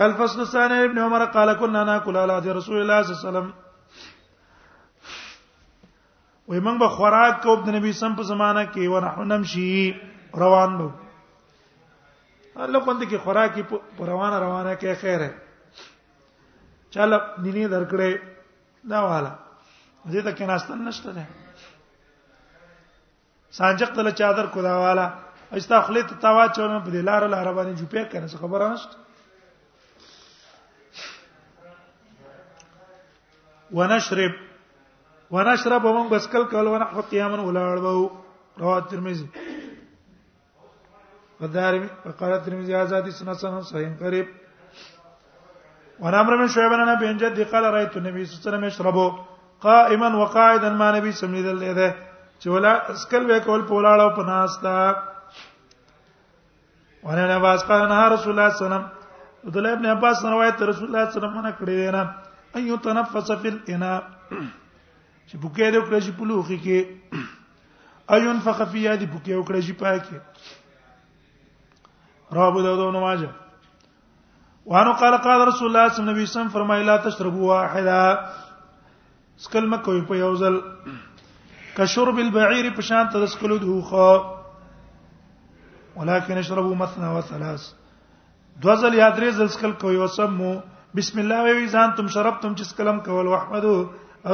الفصل 0.00 0.40
الثاني 0.40 0.84
ابن 0.84 0.98
عمر 0.98 1.24
قال 1.24 1.52
كنا 1.52 1.84
ناكل 1.84 2.16
على 2.16 2.32
عهد 2.32 2.48
رسول 2.48 2.80
الله 2.82 3.02
صلى 3.02 3.12
الله 3.12 3.28
عليه 3.28 3.28
وسلم 3.38 3.52
وای 6.48 6.60
موږ 6.60 6.78
به 6.78 6.88
خوراک 6.88 7.40
کوو 7.42 7.56
د 7.64 7.68
نبی 7.74 7.92
سم 7.92 8.14
په 8.14 8.22
زمانہ 8.28 8.60
کې 8.74 8.88
و 8.92 9.00
نه 9.06 9.24
نمشي 9.36 9.94
روان 10.42 10.76
بو 10.78 10.88
الله 12.66 12.78
پند 12.78 13.02
کې 13.02 13.16
خوراکي 13.24 13.62
په 13.72 13.80
روانه 14.12 14.38
روانه 14.44 14.74
کې 14.74 14.94
خیر 15.00 15.20
ہے 15.20 15.32
چل 16.96 17.16
نینی 17.42 17.66
درکړې 17.74 18.14
دا 18.92 19.00
والا 19.08 19.32
دې 19.40 20.22
ته 20.24 20.30
کې 20.30 20.42
ناستن 20.42 20.84
نشته 20.84 21.12
ده 21.12 21.26
سانجق 23.58 23.92
تل 23.98 24.10
چادر 24.22 24.46
کو 24.54 24.62
دا 24.70 24.76
والا 24.84 25.10
استا 25.58 25.80
خلیت 25.90 26.14
توا 26.24 26.46
چونه 26.48 26.80
په 26.86 26.90
دلار 26.90 27.28
لار 27.34 27.52
باندې 27.60 27.84
جوپې 27.84 28.08
کنه 28.14 28.28
خبره 28.46 28.68
نشته 28.76 29.06
ونشرب 33.72 34.32
ونشرب 35.30 35.84
ومن 35.84 36.08
بسكل 36.08 36.44
کول 36.52 36.66
ونحو 36.72 37.00
قياما 37.12 37.38
ولاړ 37.42 37.76
وو 37.84 38.10
رواه 38.60 38.80
ترمذي 38.90 39.28
والدارمي 41.40 41.88
وقال 42.06 42.32
الترمذي 42.32 42.74
هذا 42.76 42.96
حديث 43.00 43.16
حسن 43.28 43.62
صحيح 43.70 43.90
قريب 44.02 44.26
وعن 46.00 46.14
عمرو 46.14 46.38
بن 46.38 46.48
شعيب 46.54 46.72
عن 46.72 46.88
ابي 46.88 47.08
جدي 47.22 47.44
قال 47.52 47.64
رايت 47.74 47.96
النبي 47.96 48.20
صلى 48.24 48.32
الله 48.32 48.40
عليه 48.40 48.48
وسلم 48.50 48.64
يشرب 48.68 48.96
قائما 49.68 50.08
وقاعدا 50.20 50.70
ما 50.80 50.88
نبي 50.96 51.10
سمي 51.22 51.42
دل 51.46 51.74
ده 51.78 51.94
چې 52.40 52.46
ولا 52.48 52.72
اسکل 52.92 53.22
به 53.26 53.38
کول 53.38 53.60
پولاړو 53.70 54.16
پناستا 54.18 54.74
وانا 57.02 57.24
نواز 57.38 57.62
قال 57.68 57.88
نه 57.88 58.08
رسول 58.14 58.30
الله 58.32 58.48
صلی 58.48 58.66
الله 58.66 58.66
علیه 58.66 58.66
وسلم 58.66 58.84
عبد 59.46 59.56
الله 59.56 59.72
ابن 59.72 59.86
عباس 59.86 60.24
روایت 60.24 60.62
رسول 60.62 60.86
الله 60.88 61.04
صلی 61.10 61.18
الله 61.18 61.30
علیه 61.30 61.38
وسلم 61.38 61.46
نه 61.46 61.52
کړی 61.60 61.74
دی 61.82 61.90
نه 61.96 62.04
ان 62.56 62.68
يتنفس 62.68 63.32
في 63.32 63.48
الاناء 63.48 64.02
چې 65.30 65.34
بوکې 65.40 65.68
دې 65.72 65.80
کړې 65.86 66.00
چې 66.04 66.12
په 66.18 66.24
لوخي 66.28 66.58
کې 66.64 66.78
ايون 68.16 68.38
فخفي 68.44 68.82
دې 69.00 69.06
بوکې 69.12 69.34
وکړې 69.36 69.60
چې 69.66 69.72
پاکه 69.80 70.18
رب 72.36 72.54
داود 72.64 72.80
نو 72.94 73.00
ماجه 73.00 73.30
وانه 74.66 74.92
قال 75.02 75.14
قال 75.26 75.40
رسول 75.48 75.68
الله 75.68 75.88
صلی 75.92 76.00
الله 76.02 76.12
علیه 76.12 76.22
وسلم 76.32 76.48
فرمایي 76.48 76.84
لا 76.84 76.96
تشربوا 77.04 77.48
واحدا 77.48 78.02
سکل 79.44 79.64
مکه 79.68 80.04
په 80.08 80.14
یوزل 80.16 80.56
کشرب 81.76 82.18
البعير 82.18 82.72
په 82.74 82.80
شان 82.82 83.08
ته 83.12 83.26
سکلو 83.36 83.56
دوخه 83.58 84.34
ولكن 85.96 86.38
اشربوا 86.38 86.74
مثنى 86.74 87.06
وثلاث 87.16 87.62
دوزل 88.64 88.94
یا 88.94 89.08
درې 89.16 89.28
زل 89.30 89.48
سکل 89.48 89.72
کوي 89.84 89.96
وسمو 89.96 90.56
بسم 90.96 91.18
الله 91.20 91.52
وی 91.56 91.64
ځان 91.78 91.90
تم 91.96 92.06
شربتم 92.12 92.52
چې 92.58 92.76
کلم 92.76 92.98
کول 93.06 93.26
واحمدو 93.32 93.72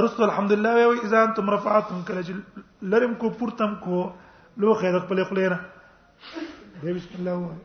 ارست 0.01 0.21
الحمدلله 0.27 0.85
وی 0.89 1.09
ځان 1.13 1.33
تم 1.39 1.49
رفعتم 1.55 2.03
کله 2.11 2.37
لرم 2.93 3.15
کو 3.23 3.29
پورتم 3.41 3.73
کو 3.87 4.03
لو 4.63 4.75
خیر 4.85 4.99
خپل 5.01 5.23
خلینا 5.33 5.57
دی 6.83 6.93
بسم 7.01 7.17
الله 7.19 7.37
وای 7.41 7.59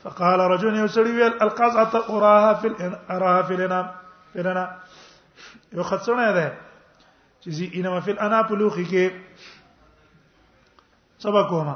فقال 0.05 0.39
رجل 0.39 0.75
يسري 0.85 1.11
ويل 1.17 1.33
القزعه 1.41 1.93
اراها 2.09 2.53
في 2.53 2.97
اراها 3.09 3.41
في 3.41 3.57
لنا 3.57 3.95
في 4.33 4.39
لنا 4.43 4.63
یو 5.73 5.83
خط 5.83 6.05
ده 6.09 6.53
چې 7.43 7.49
زی 7.49 7.69
انما 7.75 7.99
فی 7.99 8.11
الانا 8.11 8.41
پلوخی 8.43 8.85
کې 8.85 9.11
سبا 11.19 11.43
کومه 11.49 11.75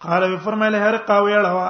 قال 0.00 0.38
فرمایله 0.40 0.88
هر 0.88 0.96
قاویل 0.96 1.46
هوا 1.46 1.68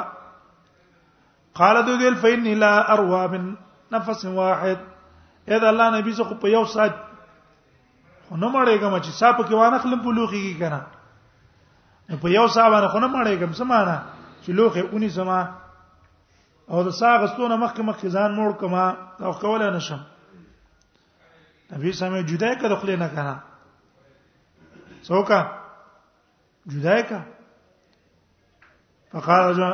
قال 1.54 1.86
دو 1.86 1.98
دوګل 1.98 2.16
فین 2.16 2.58
لا 2.58 2.92
اروا 2.94 3.26
من 3.26 3.56
نفس 3.92 4.24
واحد 4.24 4.78
اذا 5.48 5.68
الله 5.70 5.98
نبی 5.98 6.12
زخه 6.12 6.34
په 6.42 6.48
یو 6.48 6.64
سات 6.64 6.90
خو 8.28 8.36
نه 8.36 8.48
مړې 8.52 8.80
کوم 8.80 8.98
چې 9.02 9.06
صاحب 9.06 9.46
کې 9.46 9.52
وانه 9.52 9.78
خلم 9.78 10.00
پلوخی 10.02 10.42
کې 10.54 10.58
کنه 10.60 12.18
په 12.22 12.28
یو 12.38 12.46
صاحب 12.46 12.74
نه 12.74 12.88
خو 12.88 12.98
نه 12.98 13.08
مړې 13.12 13.38
کوم 13.40 13.52
سمانه 13.52 14.02
چې 14.47 14.55
لوخه 14.59 14.80
اونې 14.92 15.09
زما 15.18 15.38
او 16.70 16.78
د 16.88 16.94
ساغستونه 17.01 17.55
مخکې 17.64 17.82
مخکې 17.88 18.09
ځان 18.16 18.30
موړ 18.38 18.51
کما 18.61 18.86
او 19.26 19.30
کولای 19.42 19.70
نشم 19.76 20.01
نبی 21.72 21.92
سمې 22.01 22.20
جدای 22.32 22.53
کړه 22.61 22.74
خپل 22.80 22.90
نه 23.03 23.09
کنه 23.14 23.34
څوکا 25.09 25.40
جدای 26.74 27.03
کا 27.09 27.18
فقال 29.14 29.55
جا 29.59 29.70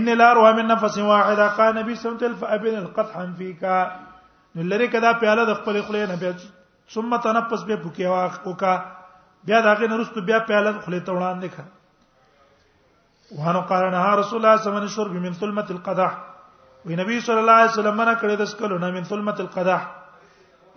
ان 0.00 0.10
لا 0.18 0.28
روى 0.40 0.50
من 0.58 0.66
نفس 0.72 0.98
واحده 1.12 1.46
قال 1.60 1.72
نبي 1.78 1.94
سمت 2.02 2.22
الفابن 2.28 2.76
القطحا 2.80 3.24
فيك 3.38 3.62
نلری 4.58 4.86
کدا 4.96 5.12
پیاله 5.22 5.44
د 5.52 5.56
خپل 5.62 5.80
خپل 5.86 5.96
نه 6.02 6.16
بیا 6.24 6.32
ثم 6.96 7.16
تنفس 7.28 7.62
به 7.72 7.76
بوکي 7.86 8.06
واخ 8.12 8.36
وکا 8.50 8.74
بیا 9.48 9.60
داګه 9.62 9.82
نرستو 9.94 10.20
بیا 10.28 10.38
پیاله 10.38 10.72
خپل 10.72 11.00
ته 11.00 11.12
وړاندې 11.12 11.50
کړه 11.56 11.83
وانه 13.32 13.60
قال 13.64 13.84
نه 13.96 14.04
رسول 14.20 14.38
الله 14.38 14.56
صلی 14.56 14.68
الله 14.68 14.80
علیه 14.80 14.92
وسلم 14.92 15.18
من 15.24 15.32
ثلمه 15.32 15.64
القدح 15.70 16.10
وی 16.86 16.96
نبی 16.96 17.20
صلی 17.20 17.40
الله 17.42 17.56
علیه 17.62 17.72
وسلم 17.72 18.00
نه 18.00 18.14
کړی 18.20 18.36
د 18.40 18.44
سکلو 18.52 18.78
نه 18.78 18.90
من 18.90 19.04
ثلمه 19.04 19.34
القدح 19.44 19.80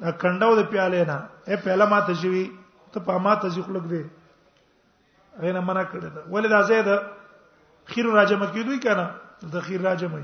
دا 0.02 0.12
کنداو 0.22 0.56
د 0.56 0.64
پیالې 0.72 1.02
نه 1.10 1.18
اے 1.48 1.56
پیاله 1.66 1.86
ما 1.92 2.00
ته 2.08 2.14
شي 2.22 2.46
ته 2.94 3.00
په 3.08 3.18
ما 3.26 3.36
ته 3.36 3.48
ځخلق 3.56 3.84
دی 3.92 4.04
غینه 5.44 5.60
منا 5.62 5.84
کړی 5.84 6.10
دا 6.16 6.22
ولې 6.32 6.50
دا 6.50 6.62
زید 6.72 6.88
خیر 7.94 8.06
راجم 8.16 8.46
کیدوی 8.54 8.80
کنه 8.88 9.10
د 9.54 9.60
خیر 9.68 9.82
راجم 9.82 10.14
وي 10.16 10.24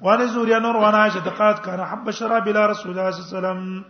وان 0.00 0.28
زوري 0.28 0.58
نور 0.60 0.76
وانا 0.76 0.96
عائشة 0.98 1.30
قالت 1.30 1.58
كان 1.58 1.84
حب 1.84 2.08
الشراب 2.08 2.48
إلى 2.48 2.66
رسول 2.66 2.90
الله 2.92 3.10
صلى 3.10 3.24
الله 3.24 3.48
عليه 3.48 3.48
وسلم 3.64 3.82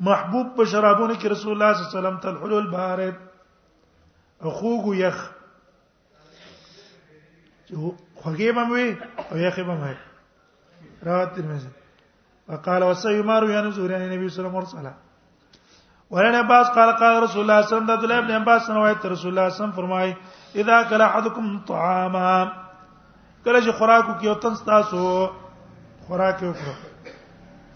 محبوب 0.00 0.56
په 0.56 1.14
کی 1.20 1.28
رسول 1.28 1.52
الله 1.52 1.72
صلی 1.72 1.98
الله 1.98 1.98
عليه 1.98 1.98
وسلم 2.08 2.16
تل 2.18 2.38
حلول 2.38 2.70
بارد 2.70 3.14
او 4.42 4.50
خوګو 4.50 4.94
یخ 4.94 5.30
خوږی 8.20 8.52
به 8.52 8.64
وي 8.70 8.96
او 9.32 9.36
یخ 9.36 9.58
به 9.60 9.74
وي 9.82 9.96
روایت 11.06 11.32
ترمذی 11.34 11.68
وقال 12.48 12.82
وسيمار 12.84 13.44
ينزور 13.50 13.90
النبي 13.94 14.28
صلى 14.28 14.46
الله 14.46 14.58
عليه 14.58 14.68
وسلم 14.68 14.94
ولن 16.12 16.34
عباس 16.34 16.66
قال 16.76 16.90
قال 17.00 17.22
رسول 17.22 17.42
الله 17.42 17.62
صلی 17.62 17.76
الله 17.76 17.92
علیه 17.92 18.04
و 18.08 18.12
آله 18.12 18.20
الله 18.20 18.36
عباس 18.42 18.70
روایت 18.70 19.06
رسول 19.12 19.30
الله 19.38 19.48
صلی 19.48 19.48
الله 19.48 19.48
علیه 19.48 19.54
وسلم 19.54 19.72
فرمای 19.80 20.10
اذا 20.60 20.76
کل 20.90 21.00
احدکم 21.00 21.46
طعاما 21.68 22.32
کله 23.44 23.60
چې 23.64 23.70
خوراک 23.78 24.04
کې 24.20 24.26
او 24.30 24.34
تاسو 24.44 24.64
تاسو 24.70 25.00
خوراک 26.08 26.38
وکړه 26.38 26.74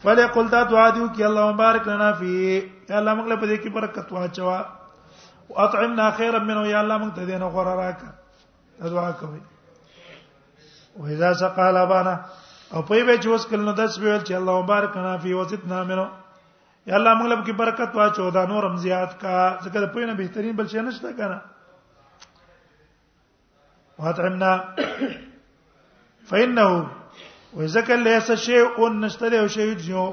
فلی 0.02 0.26
قل 0.34 0.46
دعاء 0.48 0.90
دی 0.94 1.00
او 1.00 1.08
کې 1.16 1.22
الله 1.22 1.52
مبارک 1.52 1.88
لنا 1.88 2.10
فی 2.18 2.30
یا 2.88 2.96
الله 2.98 3.14
موږ 3.14 3.26
له 3.28 3.36
دې 3.40 3.62
کې 3.62 3.68
برکت 3.76 4.12
واچوا 4.12 4.64
اطعمنا 5.56 6.10
خيرا 6.10 6.38
منه 6.38 6.66
یا 6.68 6.78
الله 6.80 6.98
موږ 6.98 7.12
ته 7.16 7.22
دې 7.26 7.36
نه 7.40 7.46
غوړه 7.54 7.74
راکا 7.82 8.10
دعا 8.90 9.10
کوي 9.12 9.40
او 10.98 11.06
اذا 11.16 11.32
سقال 11.40 11.76
ابانا 11.76 12.14
او 12.74 12.82
په 12.82 12.94
یوه 12.94 13.16
چې 13.16 13.28
وس 13.28 13.46
کله 13.46 13.62
نو 13.64 13.72
داس 13.72 13.98
ویل 13.98 14.20
چې 14.20 14.32
الله 14.32 14.62
مبارک 14.62 14.96
لنا 14.96 15.16
فی 15.24 15.32
وزدنا 15.34 15.82
منه 15.84 16.08
یا 16.88 16.94
الله 16.96 17.14
موږ 17.20 17.28
له 17.30 17.36
کې 17.46 17.52
برکت 17.60 17.96
واچو 17.98 18.24
دا 18.34 18.42
نورم 18.52 18.74
زیات 18.82 19.14
کا 19.20 19.36
ځکه 19.64 19.80
د 19.84 19.88
پوینه 19.94 20.12
بهترین 20.18 20.54
بل 20.58 20.66
شي 20.74 20.80
نشته 20.88 21.10
کنه 21.18 21.38
واطعمنا 24.04 24.52
فانه 26.32 26.66
وذکر 27.60 27.96
ليس 28.06 28.30
شيء 28.46 28.90
نشته 29.02 29.28
له 29.34 29.46
شيء 29.56 29.72
جو 29.88 30.04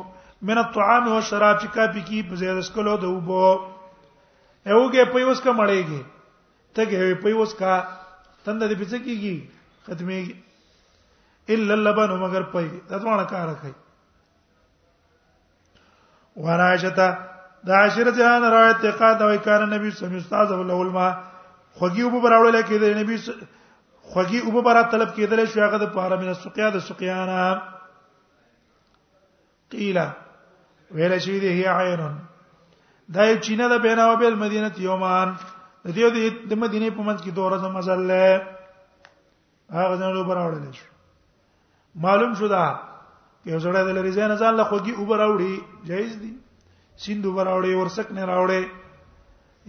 من 0.52 0.58
الطعام 0.64 1.08
والشراب 1.12 1.62
چې 1.62 1.68
کا 1.76 1.86
پکې 1.94 2.30
په 2.32 2.42
زیات 2.46 2.58
اسکلو 2.64 2.98
د 3.06 3.14
وبو 3.14 3.46
یوګه 3.50 5.14
په 5.14 5.30
اوس 5.30 5.42
کا 5.46 5.52
مړېږي 5.60 6.02
ته 6.76 6.90
کې 6.90 7.22
په 7.24 7.30
اوس 7.44 7.54
کا 7.62 7.74
تند 8.46 8.62
دې 8.70 8.76
پڅ 8.82 8.92
کیږي 9.06 9.38
ختمي 9.86 10.20
الا 11.54 11.74
اللبن 11.80 12.12
مگر 12.26 12.44
پي 12.56 12.68
دا 12.90 12.98
ځوان 13.06 13.26
کار 13.30 13.50
کوي 13.62 13.72
ورایشتا 16.38 17.10
دا 17.68 17.74
عشر 17.86 18.12
جهان 18.12 18.42
روایت 18.44 18.82
ته 18.82 18.92
قاد 18.92 19.22
او 19.22 19.38
کان 19.38 19.70
نبی 19.74 19.92
سم 19.92 20.16
استاد 20.16 20.52
او 20.52 20.64
لول 20.64 20.90
ما 20.92 21.24
خوږي 21.80 22.04
وب 22.04 22.22
براول 22.24 22.64
کې 22.64 22.78
د 22.82 22.98
نبی 22.98 23.18
خوږي 24.04 24.42
وب 24.48 24.64
برا 24.64 24.82
طلب 24.82 25.14
کېدل 25.16 25.46
شو 25.54 25.62
هغه 25.62 25.78
د 25.84 25.94
پاره 25.94 26.16
من 26.22 26.34
سقیا 26.34 26.70
د 26.70 26.80
سقیانا 26.88 27.46
قیل 29.72 29.98
ویل 30.92 31.18
شي 31.20 31.40
دی 31.40 31.50
هي 31.58 31.66
عین 31.68 32.04
دا 33.16 33.26
یو 33.30 33.38
چینه 33.48 33.68
د 33.70 33.82
بیناو 33.88 34.16
بل 34.18 34.36
مدینه 34.46 34.72
یومان 34.88 35.34
د 35.86 35.90
دې 35.96 36.48
د 36.50 36.54
مدینه 36.64 36.90
په 36.90 37.04
منځ 37.04 37.20
کې 37.24 37.30
دوه 37.30 37.46
ورځې 37.50 37.76
مزل 37.78 38.00
له 38.00 38.48
هغه 39.72 39.96
ځنه 39.98 40.20
وب 40.22 40.28
براول 40.34 40.74
شو 40.82 40.86
معلوم 42.06 42.36
شو 42.42 42.48
دا 42.56 42.66
یو 43.52 43.58
زړه 43.66 43.80
د 43.88 43.90
لري 43.98 44.12
ځان 44.18 44.32
ځان 44.42 44.54
له 44.60 44.64
خوږي 44.70 44.94
اوبر 45.00 45.18
راوړي 45.24 45.54
جایز 45.90 46.12
دي 46.24 46.32
سیند 47.06 47.24
اوبر 47.28 47.44
راوړي 47.52 47.72
ورسک 47.80 48.08
نه 48.18 48.24
راوړي 48.32 48.62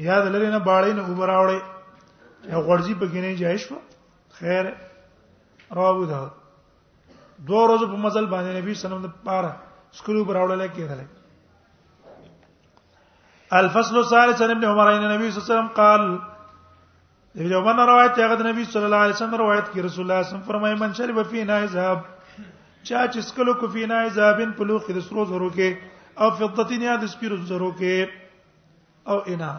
یا 0.09 0.17
د 0.25 0.27
لري 0.35 0.49
نه 0.55 0.61
باړې 0.69 0.93
نه 0.99 1.03
اوبر 1.11 1.27
راوړي 1.35 1.61
یو 2.53 2.61
غړځي 2.69 2.95
پکې 3.01 3.19
نه 3.25 3.31
جایز 3.43 3.61
شو 3.67 3.77
خیر 4.39 4.65
راو 5.79 6.03
ده 6.11 6.21
دوه 7.47 7.61
ورځې 7.65 7.87
په 7.93 7.97
مزل 8.07 8.27
باندې 8.35 8.51
نبی 8.63 8.73
سلام 8.85 9.01
د 9.07 9.09
پاره 9.27 9.53
سکرو 9.99 10.25
براوړل 10.31 10.61
کېدل 10.79 11.01
الفصل 13.63 13.95
الثالث 13.99 14.39
عن 14.43 14.51
ابن 14.51 14.65
عمر 14.71 14.87
ان 14.93 15.05
النبي 15.05 15.31
صلى 15.31 15.39
الله 15.41 15.47
عليه 15.47 15.55
وسلم 15.55 15.73
قال 15.83 16.03
ابن 17.43 17.53
عمر 17.59 17.77
روایت 17.93 18.13
هغه 18.23 18.43
نبی 18.49 18.63
صلی 18.73 18.85
الله 18.89 19.03
علیه 19.05 19.15
وسلم 19.19 19.35
روایت 19.43 19.67
کی 19.73 19.79
رسول 19.83 20.03
الله 20.03 20.03
صلی 20.03 20.03
الله 20.05 20.15
علیه 20.15 20.25
وسلم 20.35 20.49
فرمایي 20.53 20.77
من 20.83 20.91
شرب 20.99 21.17
فينا 21.31 21.57
ذهب 21.75 22.01
چا 22.89 22.99
چې 23.13 23.21
سکلو 23.27 23.53
کو 23.61 23.67
فینا 23.73 23.99
ذابن 24.15 24.51
پلو 24.57 24.75
خد 24.87 24.97
سرو 25.09 25.23
زرو 25.29 25.47
کې 25.53 25.69
او 26.23 26.29
فضتین 26.41 26.83
یا 26.83 26.95
د 27.03 27.05
سپیرو 27.13 27.37
زرو 27.51 27.71
کې 27.79 27.93
او 29.13 29.19
انا 29.35 29.53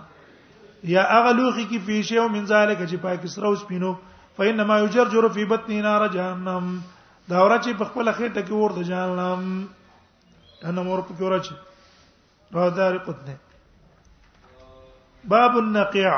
یا 0.94 1.04
اغلوخی 1.20 1.64
کی 1.70 1.78
فیشه 1.86 2.18
او 2.24 2.28
من 2.36 2.44
ذالک 2.52 2.80
چې 2.90 2.96
پاک 3.06 3.24
سرو 3.38 3.54
سپینو 3.64 3.92
فینما 4.38 4.76
یجرجر 4.80 5.26
فی 5.40 5.44
بطن 5.54 5.72
نار 5.88 6.02
جهنم 6.18 6.66
دا 7.30 7.38
ورچی 7.46 7.72
په 7.82 7.86
خپل 7.92 8.06
خېټه 8.12 8.42
کې 8.48 8.54
ور 8.64 8.72
د 8.78 8.80
جهنم 8.92 9.42
انا 10.70 10.82
مور 10.90 11.04
په 11.10 11.14
کې 11.20 11.24
ورچی 11.28 11.56
راځار 12.58 12.94
قدنه 13.10 13.36
باب 15.36 15.54
النقيع 15.66 16.16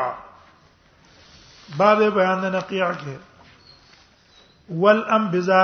باب 1.82 1.99
بیان 2.22 2.41
نقیع 2.58 2.88
کې 3.01 3.16
والانبذه 4.86 5.62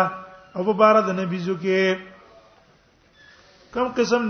او 0.56 0.62
په 0.66 0.74
بار 0.80 0.96
د 1.06 1.10
نبی 1.20 1.38
زو 1.46 1.56
کې 1.64 1.80
کم 3.74 3.88
قسم 3.98 4.24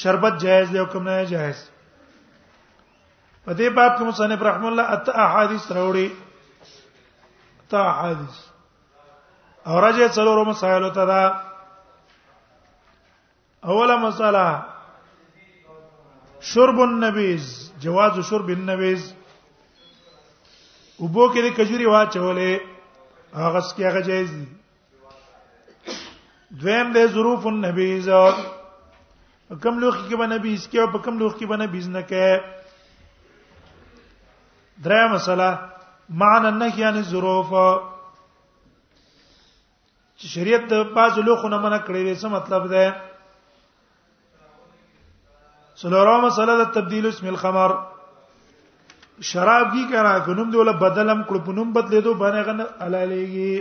شربت 0.00 0.34
جایز 0.44 0.66
دی 0.72 0.78
او 0.82 0.86
کم 0.92 1.02
نه 1.08 1.14
جایز 1.34 1.58
په 3.44 3.52
دې 3.58 3.68
باب 3.76 3.92
کې 3.98 4.02
مصنف 4.08 4.40
رحم 4.48 4.64
الله 4.70 4.84
ات 4.94 5.06
احادیث 5.26 5.64
راوړي 5.76 6.08
تا 7.70 7.80
احادیث 7.90 8.36
او 9.68 9.74
راځي 9.84 10.08
څلورو 10.16 10.44
مسایلو 10.52 10.90
ته 10.96 11.02
دا 11.12 11.22
اوله 13.70 13.94
مسله 14.06 14.46
شرب 16.48 16.78
النبیز 16.80 17.44
جواز 17.86 18.12
شرب 18.32 18.48
النبیز 18.56 19.02
وبو 21.00 21.24
کې 21.32 21.40
د 21.46 21.48
کجوري 21.58 21.86
واچولې 21.86 22.52
هغه 23.34 23.60
سکي 23.60 23.86
هغه 23.88 24.00
جایز 24.00 24.30
دي 24.30 24.44
دویم 26.60 26.92
د 26.92 26.98
ظروف 27.14 27.46
النبیز 27.46 28.08
کم 29.62 29.78
لوخ 29.80 29.96
کې 30.08 30.16
باندې 30.20 30.38
بیس 30.44 30.66
کې 30.70 30.78
او 30.80 30.88
په 30.92 30.98
کم 31.04 31.18
لوخ 31.18 31.32
کې 31.38 31.46
باندې 31.50 31.68
بیس 31.72 31.86
نه 31.94 32.02
کې 32.08 32.26
درې 34.84 35.04
مسله 35.12 35.48
معنا 36.20 36.50
نه 36.60 36.66
یعنی 36.80 37.02
ظروف 37.12 37.50
چې 40.18 40.26
شریعت 40.34 40.64
د 40.72 40.92
باز 40.96 41.12
لوخونه 41.26 41.58
منع 41.64 41.78
کړی 41.86 42.02
دی 42.08 42.14
څه 42.20 42.26
مطلب 42.36 42.62
ده 42.72 42.84
سلورم 45.80 46.20
مسله 46.26 46.52
د 46.64 46.70
تبديل 46.76 47.06
اسم 47.08 47.26
الخمر 47.32 47.70
شراب 49.26 49.70
کی 49.72 49.80
کرا 49.92 50.10
کنم 50.26 50.50
دوله 50.50 50.72
بدلم 50.80 51.22
کړو 51.28 51.38
پونم 51.44 51.70
بدلې 51.72 52.00
دو 52.04 52.10
باندې 52.22 52.42
غن 52.48 52.58
علالېږي 52.86 53.54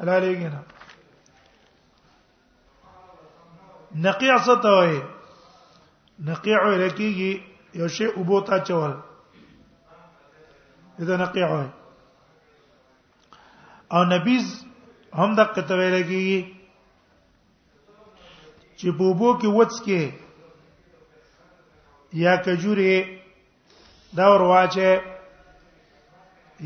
علالېږي 0.00 0.48
نه 0.54 0.60
نقیع 4.08 4.34
ستوي 4.48 4.98
نقیع 6.30 6.58
لکیږي 6.64 7.32
یو 7.82 7.88
شی 7.94 8.06
ابو 8.20 8.36
تا 8.40 8.56
چول 8.64 8.92
دا 11.06 11.14
نقیع 11.22 11.46
وي 11.52 11.66
او 13.94 14.00
نبیز 14.04 14.46
هم 15.18 15.30
د 15.40 15.42
قطوي 15.56 15.88
لګي 15.90 16.30
چې 18.76 18.88
بوبو 19.00 19.30
کې 19.38 19.46
وڅ 19.46 19.72
کې 19.84 20.02
یا 22.22 22.32
کجوره 22.46 22.94
دا 24.16 24.28
ور 24.32 24.40
واچه 24.50 24.90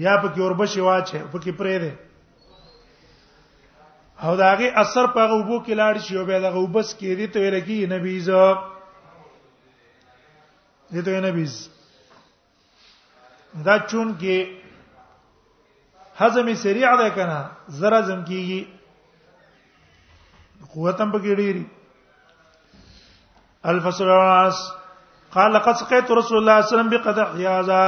یا 0.04 0.12
پکې 0.22 0.40
اوربشي 0.42 0.80
واچه 0.86 1.18
پکې 1.32 1.52
پرې 1.58 1.76
ده 1.82 1.92
او 4.24 4.32
دا 4.42 4.50
غي 4.60 4.68
اثر 4.82 5.04
په 5.14 5.22
غوبو 5.32 5.56
کې 5.64 5.74
لاړ 5.80 5.94
شي 6.06 6.14
او 6.18 6.24
به 6.30 6.36
دا 6.46 6.50
غوبس 6.56 6.88
کې 6.98 7.08
دي 7.20 7.26
ته 7.36 7.48
لګي 7.56 7.80
نبی 7.92 8.14
زو 8.28 8.44
دي 10.94 11.00
ته 11.08 11.14
نبی 11.26 11.46
دا 13.64 13.78
چون 13.90 14.14
کې 14.20 14.38
هضم 16.20 16.46
سریع 16.64 16.92
ده 17.02 17.08
کنه 17.18 17.40
زره 17.68 18.00
زم 18.08 18.20
کیږي 18.32 18.60
قوتم 20.74 21.08
پکې 21.12 21.32
ډیری 21.42 21.66
الفصل 23.70 24.08
واس 24.08 24.58
قال 25.34 25.52
لقد 25.54 25.74
سقيت 25.80 26.10
رسول 26.10 26.38
الله 26.38 26.60
صلى 26.60 26.60
الله 26.60 26.66
عليه 26.66 26.66
وسلم 26.66 26.90
بقدح 26.90 27.28
يازا 27.46 27.82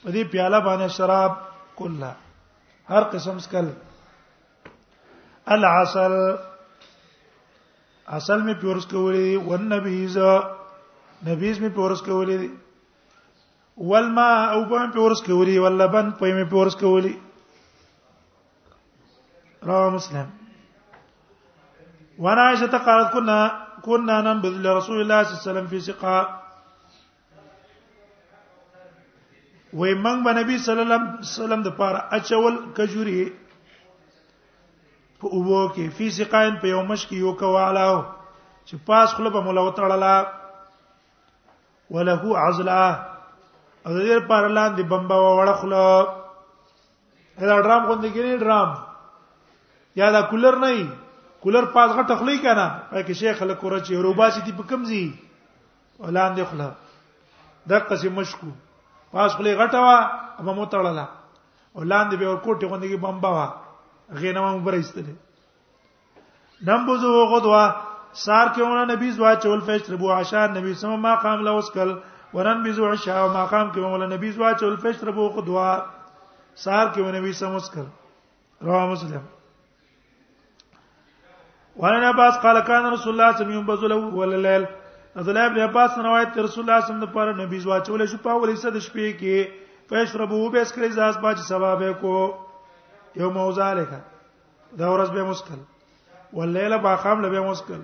په 0.03 0.09
دې 0.11 0.23
پیاله 0.31 0.59
باندې 0.59 0.87
شراب 0.97 1.31
کله 1.77 2.11
هر 2.89 3.03
قسم 3.15 3.39
سکل 3.47 3.67
العسل 5.55 6.15
اصل 8.19 8.41
می 8.41 8.53
پورس 8.61 8.85
کولی 8.87 9.35
و 9.35 9.57
نبی 9.57 10.05
ز 10.15 10.31
نبی 11.27 11.53
می 11.59 11.69
پورس 11.75 12.01
کولی 12.07 12.49
والما 13.77 14.29
او 14.53 14.63
په 14.69 14.87
پورس 14.95 15.21
کولی 15.25 15.57
ولبن 15.65 16.11
په 16.21 16.33
می 16.39 16.45
پورس 16.49 16.75
کولی 16.85 17.13
رواه 19.67 19.89
مسلم 19.93 20.44
وانا 22.19 22.41
عائشه 22.41 22.77
قالت 22.77 23.13
كنا 23.13 23.67
كنا 23.85 24.21
ننبذ 24.21 24.49
لرسول 24.63 25.01
الله 25.01 25.23
صلى 25.23 25.31
الله 25.31 25.41
عليه 25.41 25.51
وسلم 25.51 25.67
في 25.67 25.79
سقاء 25.79 26.45
وای 29.75 29.93
موږ 29.93 30.23
به 30.23 30.31
نبی 30.33 30.57
صلی 30.57 30.81
الله 30.81 30.95
علیه 30.95 31.19
وسلم 31.19 31.61
د 31.63 31.75
پاره 31.77 32.01
اچول 32.17 32.55
کجوري 32.77 33.15
په 35.19 35.27
اوبو 35.27 35.67
کې 35.75 35.89
فی 35.97 36.09
سقاین 36.09 36.55
په 36.61 36.67
یو 36.67 36.81
مشک 36.91 37.11
یو 37.13 37.33
کوالاو 37.41 37.97
چې 38.65 38.75
پاس 38.85 39.13
خپل 39.13 39.29
په 39.31 39.41
مولا 39.47 39.61
وتړلا 39.61 40.27
ولهو 41.91 42.35
عزلا 42.35 42.83
او 43.85 43.93
د 43.93 43.99
دې 43.99 44.29
پر 44.29 44.47
لاندې 44.57 44.81
بمبا 44.91 45.17
وړه 45.19 45.55
خلو 45.63 47.43
دا 47.43 47.59
ډرام 47.61 47.85
غوندې 47.85 48.09
کې 48.13 48.43
ډرام 48.43 48.73
یا 49.95 50.11
دا 50.11 50.21
کولر 50.29 50.55
نه 50.65 50.71
کولر 51.45 51.65
پاس 51.73 51.89
غټه 51.97 52.15
خلی 52.19 52.37
کنه 52.43 52.65
پای 52.91 53.03
کې 53.07 53.13
شیخ 53.19 53.37
له 53.49 53.55
کور 53.63 53.73
چې 53.85 53.91
روباسي 54.05 54.39
دی 54.45 54.51
په 54.61 54.69
کمزي 54.69 55.01
اولان 56.07 56.31
دی 56.37 56.43
خلا 56.53 56.69
دغه 57.69 57.95
څه 57.99 58.07
مشکو 58.17 58.49
پاس 59.13 59.31
خلی 59.41 59.53
غټه 59.59 59.79
وا 59.85 59.97
اما 60.39 60.53
متړله 60.61 61.05
اولان 61.83 62.09
دی 62.11 62.17
به 62.21 62.27
ور 62.31 62.39
کوټه 62.45 62.65
غونډه 62.71 62.87
کې 62.91 62.97
بمبا 63.05 63.29
وا 63.35 63.47
غینه 64.23 64.41
ما 64.47 64.55
مبر 64.57 64.73
ایستله 64.73 65.13
نمبوزو 66.71 67.13
غدوا 67.35 67.61
سار 68.25 68.47
کې 68.47 68.61
ونه 68.65 68.85
نبی 68.93 69.11
زوا 69.19 69.35
چول 69.45 69.59
فیش 69.69 69.89
ربو 69.95 70.11
عشاء 70.17 70.47
نبی 70.57 70.73
سم 70.81 70.95
ما 71.07 71.15
قام 71.27 71.41
له 71.49 71.57
وسکل 71.59 71.95
ورن 72.33 72.63
بزو 72.67 72.91
عشاء 72.95 73.21
ما 73.37 73.45
قام 73.55 73.71
کې 73.71 73.77
مولا 73.93 74.07
نبی 74.17 74.31
زوا 74.41 74.53
چول 74.65 74.75
فیش 74.85 75.03
ربو 75.11 75.27
غدوا 75.39 75.71
سار 76.65 76.87
کې 76.87 76.99
ونه 77.05 77.17
نبی 77.19 77.33
سم 77.43 77.55
وسکل 77.61 77.85
رواه 78.67 78.85
مسلم 78.95 79.21
وانا 81.77 82.07
عباس 82.09 82.37
قال 82.43 82.59
كان 82.59 82.85
رسول 82.85 83.13
الله 83.13 83.31
صلى 83.35 83.41
الله 83.41 83.45
عليه 83.45 83.45
وسلم 83.45 83.51
ينبذ 83.59 83.87
له 83.87 84.17
ولليل 84.17 84.65
عبدالله 85.17 85.45
ابن 85.45 85.59
عباس 85.59 85.97
روایت 85.99 86.33
ته 86.35 86.41
رسول 86.41 86.63
الله 86.63 86.79
صلی 86.79 86.89
الله 86.89 86.95
علیه 86.95 87.03
وسلم 87.03 87.03
لپاره 87.03 87.33
نبی 87.45 87.59
زوا 87.65 87.79
چولې 87.87 88.05
شو 88.11 88.17
په 88.27 88.33
ولې 88.41 88.55
صد 88.63 88.75
شپې 88.85 89.09
کې 89.19 89.37
فیشربو 89.89 90.49
به 90.55 90.61
اسکری 90.61 90.89
زاس 90.99 91.17
باج 91.25 91.37
ثواب 91.47 91.83
کو 92.01 92.13
یو 93.21 93.29
موضع 93.39 93.67
لکه 93.79 93.99
دا 94.79 94.87
ورځ 94.93 95.09
به 95.17 95.23
مشکل 95.31 95.59
واللیل 96.39 96.77
باقام 96.87 97.21
له 97.25 97.29
به 97.35 97.41
مشکل 97.51 97.81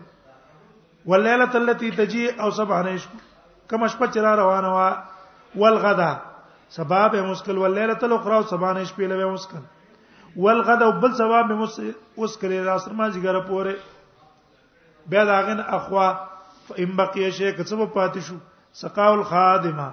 واللیله 1.11 1.61
التي 1.63 1.91
تجي 1.99 2.25
او 2.41 2.49
سبحانه 2.61 2.95
کما 3.69 3.87
شپه 3.95 4.07
چر 4.13 4.35
روانه 4.43 4.69
وا 4.77 4.89
والغدا 5.63 6.11
سبا 6.79 7.07
به 7.07 7.21
مشکل 7.33 7.57
واللیله 7.57 7.97
الاخرى 8.03 8.43
سبحانه 8.55 8.85
شپې 8.87 9.13
له 9.13 9.23
به 9.23 9.31
مشکل 9.35 9.69
والغد 10.35 10.81
او 10.83 10.91
بل 10.99 11.15
سبا 11.15 11.41
به 11.41 11.55
مس 11.55 11.79
اوس 12.17 12.37
کړي 12.37 12.63
را 12.65 12.77
سر 12.77 12.91
ما 12.99 13.07
جګره 13.09 13.39
پوره 13.39 13.75
بیا 15.11 15.23
دا 15.29 15.39
غن 15.47 15.59
اخوا 15.77 16.07
فإن 16.67 16.95
بقي 16.95 17.31
شيء 17.31 17.51
کڅو 17.57 17.85
پاتې 17.85 18.19
شو 18.27 18.35
سقاو 18.81 19.13
الخادمه 19.13 19.87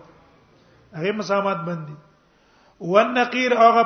هغه 0.98 1.12
مسامات 1.22 1.60
باندې 1.66 1.94
والنقير 2.92 3.52
هغه 3.62 3.82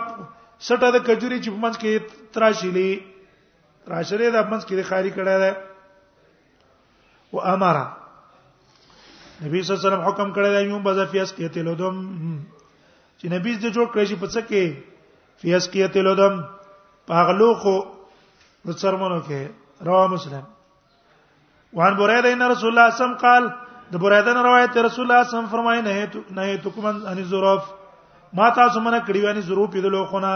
سټه 0.67 0.89
د 0.91 0.97
کجوري 1.07 1.39
چې 1.43 1.49
په 1.49 1.59
منځ 1.63 1.75
کې 1.81 1.91
تراشلې 2.33 2.91
تراشلې 3.85 4.27
د 4.35 4.37
منځ 4.49 4.63
کې 4.65 4.83
خالي 4.91 5.11
کړه 5.11 5.35
ده 5.43 5.51
و 7.33 7.37
امره 7.53 7.85
نبی 9.43 9.61
صلی 9.61 9.71
الله 9.71 9.81
علیه 9.81 9.87
وسلم 9.89 10.07
حکم 10.09 10.27
کړی 10.31 10.49
دی 10.55 10.61
یوم 10.71 10.83
بذ 10.83 10.97
فیس 11.11 11.29
کیته 11.39 11.61
لودم 11.69 11.95
چې 13.19 13.25
نبی 13.33 13.53
دې 13.59 13.69
جوړ 13.75 13.87
کړی 13.93 14.05
چې 14.09 14.15
په 14.21 14.27
څه 14.33 14.41
کې 14.49 14.63
فیس 15.41 15.63
کیته 15.73 16.01
لودم 16.07 16.41
پاغلو 17.07 17.53
خو 17.63 17.75
د 18.65 18.69
څرمنو 18.81 19.17
کې 19.27 19.39
رواه 19.87 20.05
مسلم 20.13 20.43
وان 21.79 21.93
بریده 22.01 22.29
ان 22.35 22.41
رسول 22.51 22.69
الله 22.73 22.87
صم 22.99 23.11
قال 23.23 23.43
د 23.93 23.95
بریده 24.03 24.31
نه 24.35 24.41
روایت 24.47 24.71
رسول 24.85 25.03
الله 25.05 25.21
صم 25.33 25.45
فرمای 25.51 25.79
نه 25.87 25.93
نه 26.37 26.43
تو 26.63 26.69
کوم 26.77 26.85
ان 26.93 27.19
ظروف 27.33 27.63
ما 28.39 28.47
تاسو 28.59 28.77
منه 28.87 28.99
کړي 29.05 29.19
وانی 29.25 29.41
ظروف 29.49 29.69
دې 29.75 29.89
لوخونه 29.97 30.31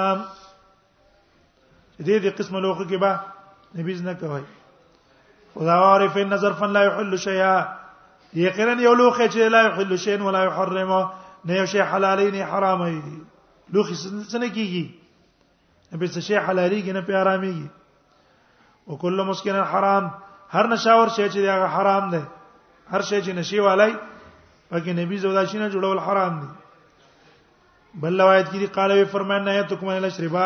دې 2.01 2.19
دې 2.23 2.31
قسم 2.39 2.53
لوخه 2.57 2.83
کې 2.91 2.97
به 3.05 3.11
نبی 3.79 3.93
زنه 4.03 4.13
کوي 4.21 4.43
خدا 5.55 5.73
عارف 5.87 6.15
ان 6.25 6.33
ظرفا 6.45 6.65
لا 6.77 6.81
يحل 6.89 7.13
شيئا 7.25 7.55
یقینا 8.41 8.73
یو 8.85 8.93
لوخه 9.01 9.25
چې 9.29 9.39
لا 9.55 9.61
يحل 9.69 9.91
شيئا 10.05 10.19
ولا 10.27 10.41
يحرمه 10.49 11.01
نه 11.45 11.57
یو 11.61 11.65
شی 11.73 11.81
حلالي 11.95 12.27
نه 12.37 12.43
حرامي 12.53 12.93
لوخه 13.73 13.93
څنګه 13.93 14.53
کیږي 14.55 14.85
نبی 15.93 16.07
څه 16.15 16.19
شی 16.29 16.37
حلالي 16.47 16.79
نه 16.93 17.01
په 17.11 17.15
حرامي 17.21 17.57
وکل 18.89 19.21
مسکن 19.27 19.55
حرام 19.71 20.05
هر 20.53 20.67
نشاور 20.73 21.07
شی 21.15 21.27
چې 21.33 21.39
دا 21.45 21.65
حرام 21.73 22.09
دی 22.11 22.21
هر 22.93 23.01
شی 23.09 23.19
چې 23.25 23.31
نشي 23.39 23.59
والای 23.65 23.91
پکې 24.71 24.91
نبی 24.99 25.17
زودا 25.25 25.43
شینه 25.51 25.67
جوړول 25.73 25.99
حرام 26.05 26.39
دي 26.45 27.99
بل 28.05 28.19
روایت 28.21 28.47
کې 28.47 28.59
دی 28.63 28.67
قال 28.77 28.91
وی 28.99 29.03
فرمایي 29.11 29.43
نه 29.47 29.61
ته 29.73 29.81
کومه 29.81 29.99
لشربا 30.05 30.45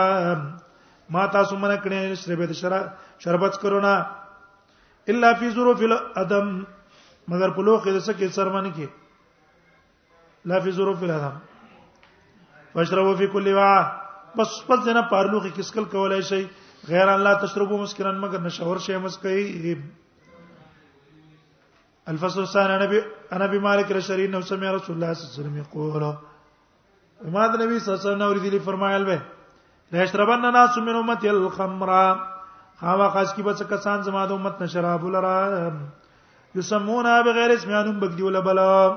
ما 1.09 1.27
تاسو 1.35 1.55
منه 1.61 1.77
کړی 1.81 1.97
نه 2.03 2.15
شربت 2.25 2.51
شر 2.61 2.73
شربت 3.25 3.59
کرونا 3.61 3.93
الا 5.13 5.31
فی 5.39 5.49
ظروف 5.59 5.81
الادم 5.87 6.51
مگر 7.35 7.49
په 7.59 7.67
لوخه 7.69 7.91
د 7.99 8.05
سکه 8.09 8.27
سرمن 8.39 8.69
کې 8.73 8.87
لا 10.53 10.59
فی 10.67 10.71
ظروف 10.81 11.03
الادم 11.03 11.35
واشربوا 12.75 13.15
فی 13.23 13.27
کل 13.37 13.47
وا 13.59 13.71
بس 14.37 14.51
پس 14.67 14.85
نه 14.91 15.01
پارلوخه 15.15 15.49
کسکل 15.61 15.83
کولای 15.95 16.21
شي 16.31 16.41
غیر 16.87 17.07
الله 17.09 17.33
تشربو 17.41 17.77
مسکرن 17.81 18.19
مگر 18.19 18.39
نشور 18.45 18.77
شی 18.85 18.95
مسکی 19.03 19.73
الفصل 22.11 22.45
سان 22.53 22.71
نبی 22.83 22.99
انا 23.31 23.45
بی 23.51 23.59
مالک 23.65 23.91
بمالك 23.93 24.29
نو 24.33 24.41
سمع 24.41 24.71
رسول 24.75 24.95
الله 24.95 25.13
صلی 25.13 25.23
الله 25.23 25.33
علیه 25.33 25.43
وسلم 25.43 25.57
یقول 25.57 26.03
ما 27.33 27.45
نبی 27.47 27.79
صلی 27.79 27.93
الله 27.93 28.01
علیه 28.01 28.13
وسلم 28.13 28.21
اوريدي 28.21 28.59
فرمایل 28.59 29.03
به 29.05 29.21
لا 29.91 30.03
يشربن 30.03 30.45
الناس 30.45 30.77
من 30.77 30.95
امتي 30.95 31.29
الخمر 31.29 31.93
خاما 32.79 33.09
خاص 33.13 33.33
کی 33.35 33.43
بس 33.43 33.61
کسان 33.69 34.01
زما 34.03 34.25
د 34.25 34.31
امت 34.31 34.61
نشراب 34.61 35.07
لرا 35.15 35.69
یسمونا 36.55 37.21
بغیر 37.25 37.49
اسم 37.55 37.73
انم 37.73 37.99
بغدی 37.99 38.23
ولا 38.23 38.39
بلا 38.41 38.93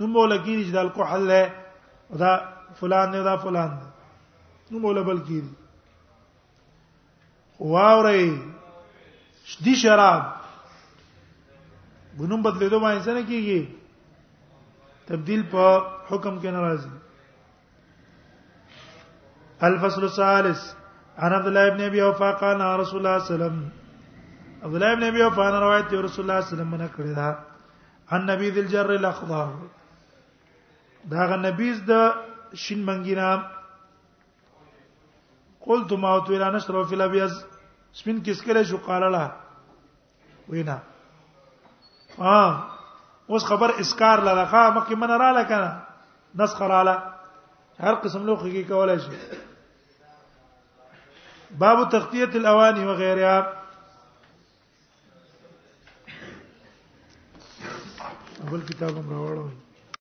نو 0.00 0.06
مولا 0.06 0.36
کی 0.44 0.62
دل 0.72 0.88
کو 0.94 1.02
حل 1.14 1.30
ہے 1.30 1.44
دا 2.18 2.36
فلان 2.80 3.10
نه 3.12 3.22
دا 3.24 3.36
فلان 3.36 3.76
نو 4.70 4.78
مولا 4.78 5.00
بل 5.10 5.18
کی 5.28 5.40
واورې 7.58 8.38
دي 9.64 9.74
شراب 9.74 10.22
غنوم 12.18 12.42
بدلېدو 12.42 12.80
باندې 12.80 13.00
څه 13.06 13.12
نه 13.14 13.22
کیږي 13.22 13.68
تبديل 15.06 15.42
په 15.50 15.82
حکم 16.08 16.38
کې 16.38 16.50
ناراضي 16.58 16.90
الفصل 19.62 20.02
الثالث 20.04 20.72
عن 21.18 21.32
عبد 21.32 21.46
الله 21.46 21.68
بن 21.70 21.80
ابي 21.84 22.00
اوفا 22.02 22.30
قال 22.32 22.60
رسول 22.80 23.06
الله 23.06 23.18
صلى 23.18 23.34
الله 23.34 23.34
عليه 23.34 23.34
وسلم 23.34 23.68
عبد 24.64 24.74
الله 24.74 24.94
بن 24.94 25.02
ابي 25.02 25.22
اوفا 25.24 25.50
روایت 25.60 25.90
دی 25.90 25.96
رسول 25.96 26.00
الله 26.00 26.10
صلی 26.10 26.24
الله 26.24 26.40
علیه 26.40 26.44
وسلم 26.54 26.74
نه 26.74 26.88
کړی 26.96 27.14
دا 27.16 27.38
ان 28.16 28.26
نبی 28.30 28.50
ذل 28.50 28.66
جر 28.72 28.90
الاخضر 28.90 29.52
دا 31.10 31.26
غ 31.26 31.32
نبی 31.46 31.72
ز 31.74 31.82
د 31.90 32.12
شین 32.64 32.82
منګینا 32.86 33.36
قلت 35.66 35.92
ما 35.92 36.18
تو 36.18 36.32
الى 36.36 36.50
نشر 36.56 36.82
في 36.84 36.94
الابيض 36.94 37.30
سپین 38.00 38.18
کس 38.24 38.42
کله 38.44 38.62
شو 38.70 38.76
قال 38.86 39.10
لا 39.12 39.22
وینا 40.48 40.76
ها 42.18 42.66
اوس 43.30 43.44
خبر 43.50 43.70
اسکار 43.84 44.18
لغه 44.28 44.62
مکه 44.76 44.96
من 45.04 45.14
را 45.22 45.30
لکنه 45.40 45.70
نسخ 46.42 46.62
را 46.74 46.82
له 46.90 46.96
هر 47.88 47.94
قسم 48.04 48.26
لوخه 48.26 48.50
کی 48.52 48.62
کولای 48.72 48.98
شي 48.98 49.16
باب 51.58 51.88
تغطيه 51.90 52.24
الاواني 52.42 52.84
وغيرها 52.86 53.52
اول 58.42 58.62
کتاب 58.68 58.96
هم 58.96 59.06
راوړم 59.12 59.63